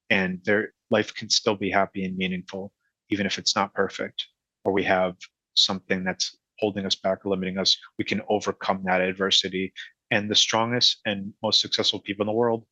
[0.10, 2.72] and their life can still be happy and meaningful
[3.10, 4.26] even if it's not perfect
[4.64, 5.16] or we have
[5.56, 9.74] something that's holding us back or limiting us we can overcome that adversity
[10.12, 12.66] and the strongest and most successful people in the world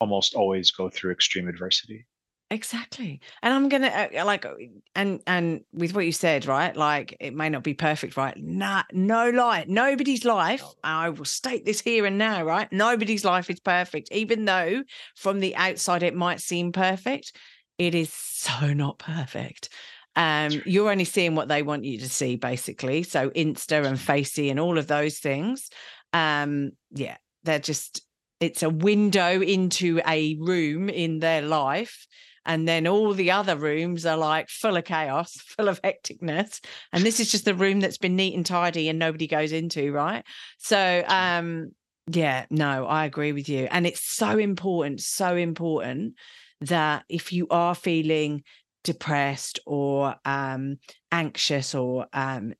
[0.00, 2.06] almost always go through extreme adversity
[2.52, 3.18] Exactly.
[3.42, 4.52] And I'm gonna uh, like uh,
[4.94, 6.76] and and with what you said, right?
[6.76, 8.36] Like it may not be perfect, right?
[8.36, 9.64] Nah, no lie.
[9.66, 12.70] Nobody's life, I will state this here and now, right?
[12.70, 14.12] Nobody's life is perfect.
[14.12, 14.82] Even though
[15.16, 17.34] from the outside it might seem perfect,
[17.78, 19.70] it is so not perfect.
[20.14, 23.02] Um, you're only seeing what they want you to see, basically.
[23.02, 25.70] So Insta and Facey and all of those things.
[26.12, 28.02] Um, yeah, they're just
[28.40, 32.06] it's a window into a room in their life
[32.44, 36.64] and then all the other rooms are like full of chaos, full of hecticness.
[36.92, 39.92] And this is just the room that's been neat and tidy and nobody goes into,
[39.92, 40.24] right?
[40.58, 41.72] So um
[42.08, 43.68] yeah, no, I agree with you.
[43.70, 46.14] And it's so important, so important
[46.62, 48.42] that if you are feeling
[48.84, 50.78] depressed or um
[51.12, 52.54] anxious or um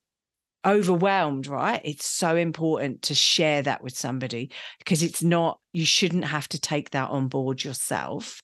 [0.65, 1.81] overwhelmed, right?
[1.85, 6.61] It's so important to share that with somebody because it's not, you shouldn't have to
[6.61, 8.43] take that on board yourself.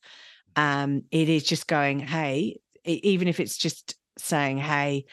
[0.59, 5.05] Um, it is just going, hey, even if it's just saying, hey,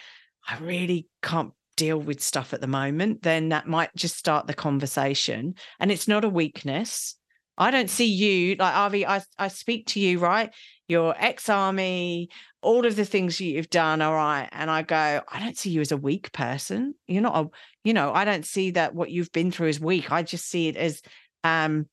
[0.50, 4.56] I really can't deal with stuff at the moment, then that might just start the
[4.56, 5.54] conversation.
[5.80, 7.16] And it's not a weakness.
[7.60, 10.52] I don't see you like Avi, I, I speak to you, right?
[10.88, 12.30] You're ex-army,
[12.64, 14.50] all of the things you've done, all right.
[14.52, 16.96] And I go, I don't see you as a weak person.
[17.06, 17.50] You're not a,
[17.84, 20.12] you know, I don't see that what you've been through is weak.
[20.12, 21.04] I just see it as
[21.43, 21.86] um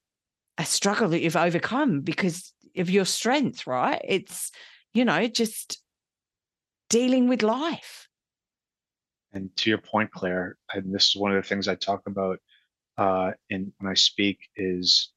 [0.56, 4.00] a struggle that you've overcome because of your strength, right?
[4.04, 4.50] It's,
[4.94, 5.82] you know, just
[6.88, 8.08] dealing with life.
[9.32, 12.38] and to your point claire and this is one of the things i talk about
[12.98, 15.10] uh in when i speak is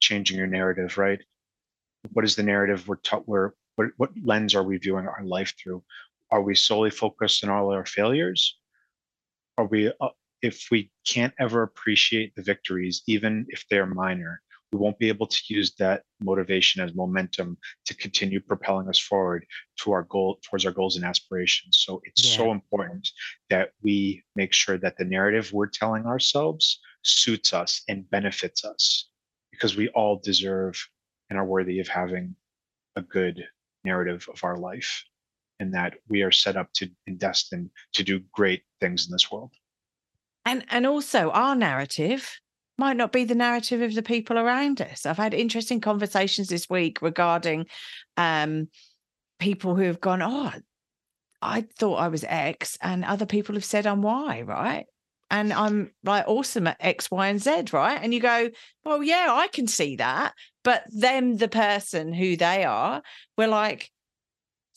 [0.00, 1.20] changing your narrative right
[2.12, 5.54] what is the narrative we're taught we're what, what lens are we viewing our life
[5.60, 5.82] through
[6.30, 8.58] are we solely focused on all our failures
[9.58, 10.08] are we uh,
[10.42, 14.40] if we can't ever appreciate the victories even if they're minor
[14.72, 19.44] we won't be able to use that motivation as momentum to continue propelling us forward
[19.80, 22.36] to our goal towards our goals and aspirations so it's Yeah.
[22.36, 23.08] so important
[23.48, 29.08] that we make sure that the narrative we're telling ourselves suits us and benefits us
[29.50, 30.76] because we all deserve
[31.28, 32.34] and are worthy of having
[32.96, 33.46] a good
[33.84, 35.04] narrative of our life
[35.58, 39.30] and that we are set up to and destined to do great things in this
[39.32, 39.52] world
[40.44, 42.40] And and also our narrative
[42.80, 45.04] might not be the narrative of the people around us.
[45.06, 47.66] I've had interesting conversations this week regarding
[48.16, 48.68] um
[49.38, 50.52] people who have gone, Oh,
[51.42, 54.86] I thought I was X, and other people have said I'm Y, right?
[55.30, 58.00] And I'm like awesome at X, Y, and Z, right?
[58.02, 58.48] And you go,
[58.82, 60.32] Well, yeah, I can see that.
[60.64, 63.02] But them, the person who they are,
[63.36, 63.90] we're like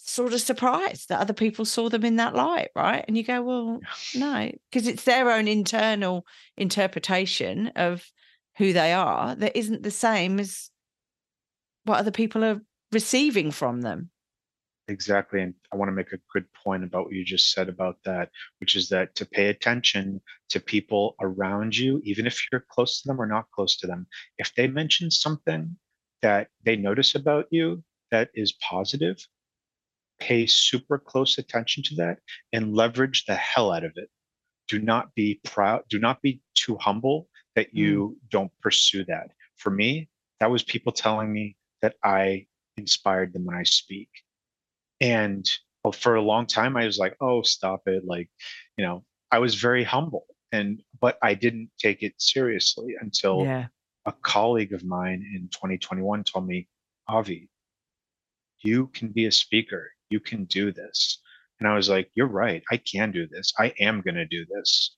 [0.06, 3.06] sort of surprised that other people saw them in that light, right?
[3.08, 3.80] And you go, Well,
[4.16, 6.26] no, because it's their own internal
[6.58, 8.06] interpretation of
[8.58, 10.70] who they are that isn't the same as
[11.86, 14.10] what other people are receiving from them.
[14.90, 15.42] Exactly.
[15.42, 18.30] And I want to make a good point about what you just said about that,
[18.60, 23.08] which is that to pay attention to people around you, even if you're close to
[23.08, 24.06] them or not close to them,
[24.38, 25.78] if they mention something
[26.22, 27.82] that they notice about you
[28.12, 29.18] that is positive,
[30.20, 32.20] pay super close attention to that
[32.52, 34.10] and leverage the hell out of it.
[34.68, 39.32] Do not be proud, do not be too humble that you don't pursue that.
[39.58, 40.10] For me,
[40.40, 42.48] that was people telling me that I
[42.78, 44.10] inspired them when I speak
[45.02, 45.46] and
[45.86, 48.30] uh, for a long time i was like oh stop it like
[48.78, 53.68] you know i was very humble and but i didn't take it seriously until Yeah.
[54.06, 56.68] a colleague of mine in 2021 told me
[57.08, 57.50] avi
[58.62, 61.00] you can be a speaker you can do this
[61.60, 62.64] And I was like, you're right.
[62.72, 63.54] I can do this.
[63.58, 64.98] I am going to do this.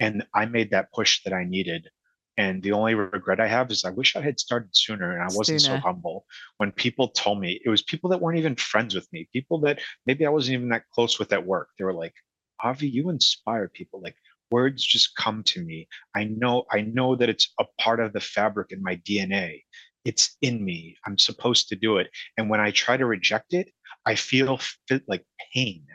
[0.00, 1.88] And I made that push that I needed.
[2.36, 5.30] And the only regret I have is I wish I had started sooner and I
[5.38, 5.76] wasn't sooner.
[5.76, 6.26] so humble.
[6.58, 9.80] When people told me, it was people that weren't even friends with me, people that
[10.06, 11.68] maybe I wasn't even that close with at work.
[11.78, 12.14] They were like,
[12.62, 14.02] Avi, you inspire people.
[14.02, 14.16] Like
[14.50, 15.88] words just come to me.
[16.14, 19.62] I know, I know that it's a part of the fabric in my DNA.
[20.04, 20.96] It's in me.
[21.06, 22.08] I'm supposed to do it.
[22.36, 23.68] And when I try to reject it,
[24.06, 24.60] I feel
[25.08, 25.24] like
[25.54, 25.86] pain.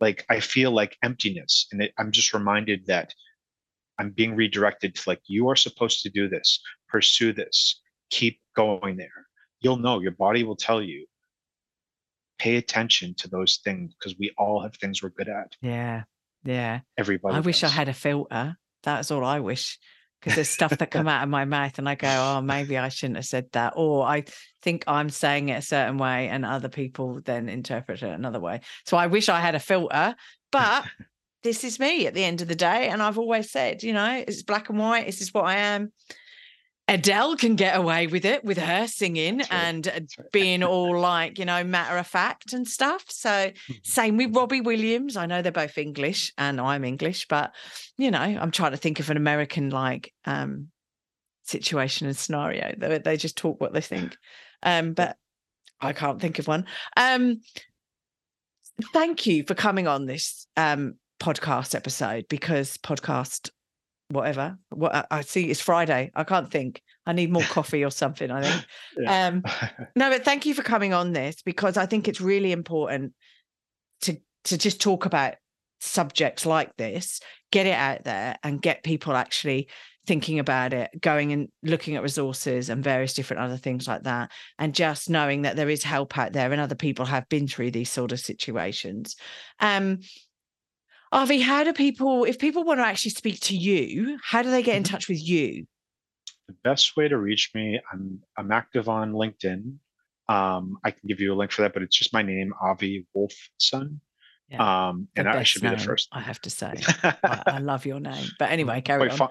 [0.00, 1.66] Like I feel like emptiness.
[1.72, 3.14] And it, I'm just reminded that
[3.98, 8.96] I'm being redirected to like, you are supposed to do this, pursue this, keep going
[8.96, 9.26] there.
[9.60, 11.06] You'll know, your body will tell you.
[12.38, 15.52] Pay attention to those things because we all have things we're good at.
[15.62, 16.02] Yeah.
[16.44, 16.80] Yeah.
[16.98, 17.34] Everybody.
[17.34, 18.58] I wish I had a filter.
[18.82, 19.78] That's all I wish.
[20.26, 22.88] Because there's stuff that come out of my mouth and I go, oh, maybe I
[22.88, 23.74] shouldn't have said that.
[23.76, 24.24] Or I
[24.60, 28.62] think I'm saying it a certain way and other people then interpret it another way.
[28.86, 30.16] So I wish I had a filter,
[30.50, 30.84] but
[31.44, 32.88] this is me at the end of the day.
[32.88, 35.06] And I've always said, you know, it's black and white.
[35.06, 35.92] This is what I am.
[36.88, 40.00] Adele can get away with it with her singing and uh,
[40.32, 43.04] being all like, you know, matter of fact and stuff.
[43.08, 43.72] So, mm-hmm.
[43.82, 45.16] same with Robbie Williams.
[45.16, 47.52] I know they're both English and I'm English, but,
[47.98, 50.68] you know, I'm trying to think of an American like um,
[51.42, 52.74] situation and scenario.
[52.78, 54.16] They, they just talk what they think.
[54.62, 55.16] Um, but
[55.80, 56.66] I can't think of one.
[56.96, 57.40] Um,
[58.92, 63.50] thank you for coming on this um, podcast episode because podcast
[64.08, 64.58] whatever.
[64.70, 66.10] What i see it's friday.
[66.14, 66.82] I can't think.
[67.06, 68.66] I need more coffee or something i think.
[68.98, 69.26] Yeah.
[69.26, 69.42] um
[69.96, 73.12] no but thank you for coming on this because i think it's really important
[74.02, 75.34] to to just talk about
[75.80, 77.20] subjects like this
[77.52, 79.68] get it out there and get people actually
[80.06, 84.30] thinking about it going and looking at resources and various different other things like that
[84.58, 87.70] and just knowing that there is help out there and other people have been through
[87.70, 89.16] these sort of situations.
[89.60, 89.98] Um
[91.12, 94.62] Avi, how do people, if people want to actually speak to you, how do they
[94.62, 94.92] get in mm-hmm.
[94.92, 95.66] touch with you?
[96.48, 99.78] The best way to reach me, I'm I'm active on LinkedIn.
[100.28, 103.04] Um, I can give you a link for that, but it's just my name, Avi
[103.16, 103.98] Wolfson.
[104.48, 106.08] Yeah, um, and I should be the first.
[106.12, 108.28] I have to say, I, I, love your name.
[108.38, 109.30] But anyway, carry quite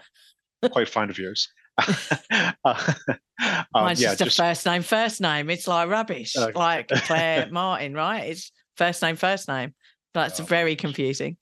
[0.61, 0.69] on.
[0.71, 1.47] quite fond of yours.
[2.31, 5.49] uh, um, Mine's yeah, just a just, first name, first name.
[5.49, 8.25] It's like rubbish, uh, like Claire Martin, right?
[8.25, 9.73] It's first name, first name.
[10.13, 11.37] That's oh, very confusing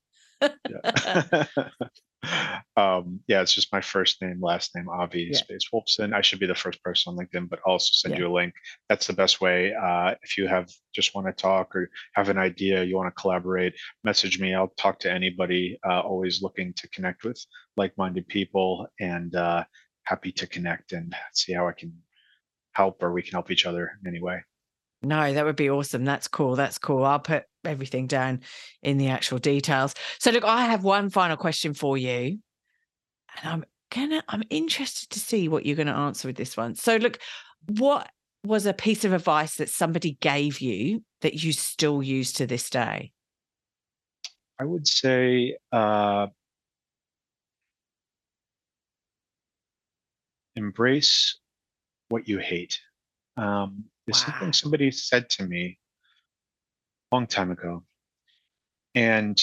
[0.70, 1.46] yeah.
[2.78, 5.38] um, yeah, it's just my first name, last name, Avi yeah.
[5.38, 6.14] Space Wolfson.
[6.14, 8.22] I should be the first person on LinkedIn, but also send yeah.
[8.22, 8.54] you a link.
[8.90, 9.74] That's the best way.
[9.74, 13.22] Uh, if you have just want to talk or have an idea, you want to
[13.22, 13.74] collaborate,
[14.04, 14.54] message me.
[14.54, 15.78] I'll talk to anybody.
[15.88, 17.44] Uh, always looking to connect with
[17.78, 19.64] like-minded people, and uh,
[20.04, 21.94] happy to connect and see how I can
[22.74, 24.44] help or we can help each other in any way.
[25.04, 26.06] No, that would be awesome.
[26.06, 26.56] That's cool.
[26.56, 27.04] That's cool.
[27.04, 28.42] I'll put everything down
[28.82, 29.94] in the actual details.
[30.20, 32.40] So look, I have one final question for you.
[33.38, 36.76] And I'm gonna I'm interested to see what you're gonna answer with this one.
[36.76, 37.20] So look,
[37.68, 38.10] what
[38.46, 42.70] was a piece of advice that somebody gave you that you still use to this
[42.70, 43.12] day?
[44.60, 46.28] I would say uh,
[50.56, 51.40] embrace
[52.10, 52.80] what you hate.
[53.38, 54.32] Um, there's wow.
[54.32, 55.80] something somebody said to me
[57.12, 57.84] a long time ago.
[58.96, 59.42] And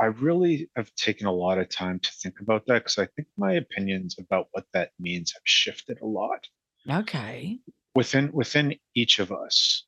[0.00, 3.28] I really have taken a lot of time to think about that because I think
[3.36, 6.46] my opinions about what that means have shifted a lot.
[6.90, 7.60] Okay.
[7.94, 9.84] Within within each of us,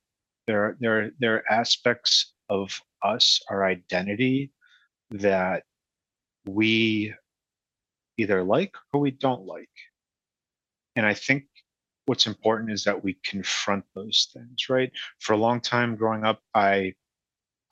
[0.47, 4.53] there are there there are aspects of us, our identity,
[5.11, 5.65] that
[6.47, 7.13] we
[8.17, 9.69] either like or we don't like.
[10.95, 11.45] And I think
[12.07, 14.91] what's important is that we confront those things right?
[15.21, 16.95] For a long time growing up i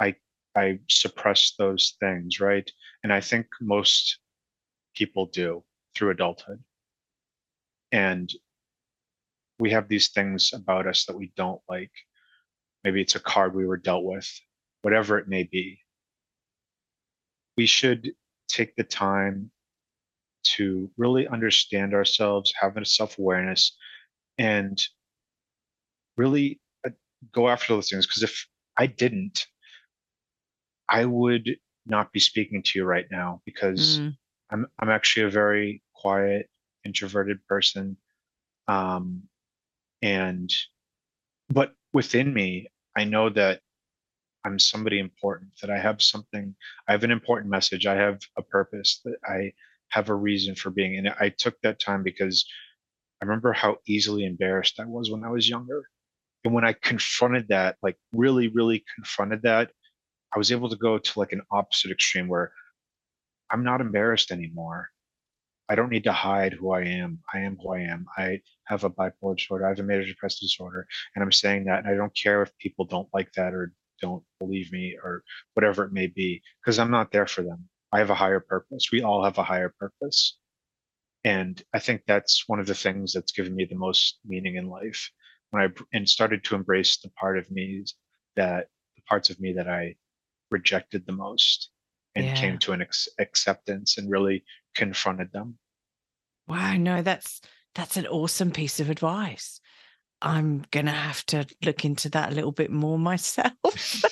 [0.00, 0.14] i
[0.56, 2.70] i suppressed those things right?
[3.02, 4.18] And i think most
[4.94, 5.64] people do
[5.94, 6.62] through adulthood.
[7.92, 8.32] And
[9.58, 11.92] we have these things about us that we don't like.
[12.82, 14.28] Maybe it's a card we were dealt with
[14.82, 15.80] whatever it may be.
[17.56, 18.12] We should
[18.48, 19.50] take the time
[20.56, 23.76] to really understand ourselves have a self-awareness
[24.38, 24.80] and
[26.16, 26.90] really uh,
[27.32, 28.06] go after those things.
[28.06, 28.46] Because if
[28.78, 29.46] I didn't,
[30.88, 31.56] I would
[31.86, 34.16] not be speaking to you right now because mm.
[34.50, 36.48] I'm I'm actually a very quiet,
[36.84, 37.96] introverted person.
[38.68, 39.24] Um,
[40.02, 40.52] and
[41.50, 43.60] but within me, I know that
[44.44, 46.54] I'm somebody important, that I have something,
[46.86, 49.52] I have an important message, I have a purpose, that I
[49.88, 50.98] have a reason for being.
[50.98, 52.44] And I took that time because
[53.22, 55.82] I remember how easily embarrassed I was when I was younger.
[56.44, 59.70] And when I confronted that, like really, really confronted that,
[60.34, 62.52] I was able to go to like an opposite extreme where
[63.50, 64.88] I'm not embarrassed anymore.
[65.68, 67.20] I don't need to hide who I am.
[67.32, 68.04] I am who I am.
[68.18, 69.64] I have a bipolar disorder.
[69.64, 70.86] I have a major depressive disorder.
[71.14, 71.84] And I'm saying that.
[71.84, 75.22] And I don't care if people don't like that or don't believe me or
[75.54, 77.68] whatever it may be, because I'm not there for them.
[77.92, 78.88] I have a higher purpose.
[78.92, 80.36] We all have a higher purpose.
[81.24, 84.68] And I think that's one of the things that's given me the most meaning in
[84.68, 85.10] life
[85.50, 87.84] when I and started to embrace the part of me
[88.36, 89.96] that the parts of me that I
[90.50, 91.70] rejected the most
[92.14, 92.34] and Yeah.
[92.34, 94.44] came to an ex- acceptance and really
[94.74, 95.58] confronted them.
[96.46, 97.40] Wow, no, that's
[97.74, 99.60] that's an awesome piece of advice.
[100.20, 104.02] I'm gonna have to look into that a little bit more myself.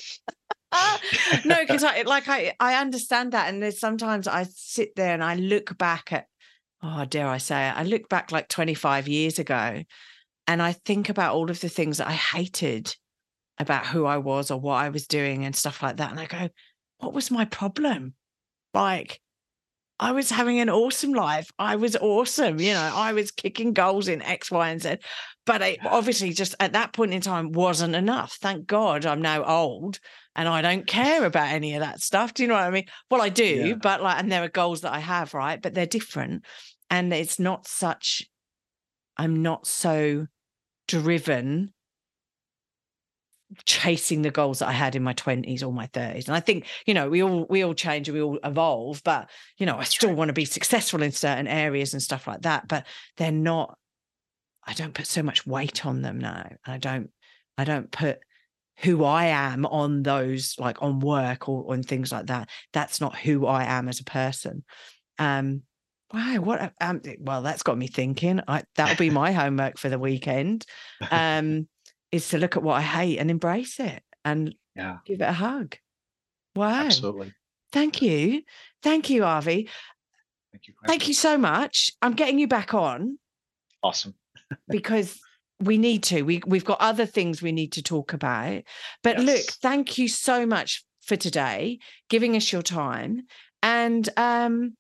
[1.45, 5.23] no, because I like I I understand that, and there's sometimes I sit there and
[5.23, 6.27] I look back at
[6.83, 9.83] oh dare I say it, I look back like 25 years ago,
[10.47, 12.95] and I think about all of the things that I hated
[13.59, 16.27] about who I was or what I was doing and stuff like that, and I
[16.27, 16.49] go,
[16.99, 18.15] what was my problem?
[18.75, 19.21] Like
[20.01, 21.49] I was having an awesome life.
[21.59, 22.59] I was awesome.
[22.59, 24.97] You know, I was kicking goals in X, Y, and Z.
[25.47, 28.37] But it obviously just at that point in time wasn't enough.
[28.41, 30.01] Thank God I'm now old
[30.35, 32.35] and I don't care about any of that stuff.
[32.35, 32.87] Do you know what I mean?
[33.11, 33.75] Well, I do, Yeah.
[33.75, 35.61] but like, and there are goals that I have, right?
[35.61, 36.45] But they're different.
[36.93, 38.23] And it's not such,
[39.17, 40.27] I'm not so
[40.87, 41.73] driven
[43.65, 46.27] chasing the goals that I had in my 20s or my 30s.
[46.27, 49.31] And I think, you know, we all we all change and we all evolve, but
[49.57, 52.69] you know, I still want to be successful in certain areas and stuff like that,
[52.69, 52.87] but
[53.17, 53.79] they're not
[54.65, 56.51] I don't put so much weight on them now.
[56.67, 57.11] I don't
[57.57, 58.19] I don't put
[58.79, 62.51] who I am on those like on work or on things like that.
[62.75, 64.65] That's not who I am as a person.
[65.19, 65.63] Um
[66.13, 68.41] wow, what um well that's got me thinking.
[68.47, 70.67] I that'll be my homework for the weekend.
[71.11, 71.69] Um
[72.11, 75.33] is to look at what I hate and embrace it and yeah, give it a
[75.33, 75.77] hug.
[76.55, 76.85] Wow.
[76.85, 77.33] absolutely.
[77.73, 78.43] Thank you.
[78.83, 79.69] Thank you, Avi.
[80.53, 80.75] Thank you.
[80.87, 81.93] Thank you so much.
[82.03, 83.19] I'm getting you back on
[83.83, 84.15] Awesome.
[84.69, 85.19] because
[85.61, 86.23] we need to.
[86.23, 88.63] We we've got other things we need to talk about.
[89.03, 91.79] But look, thank you so much for today,
[92.11, 93.23] giving us your time.
[93.63, 94.77] And um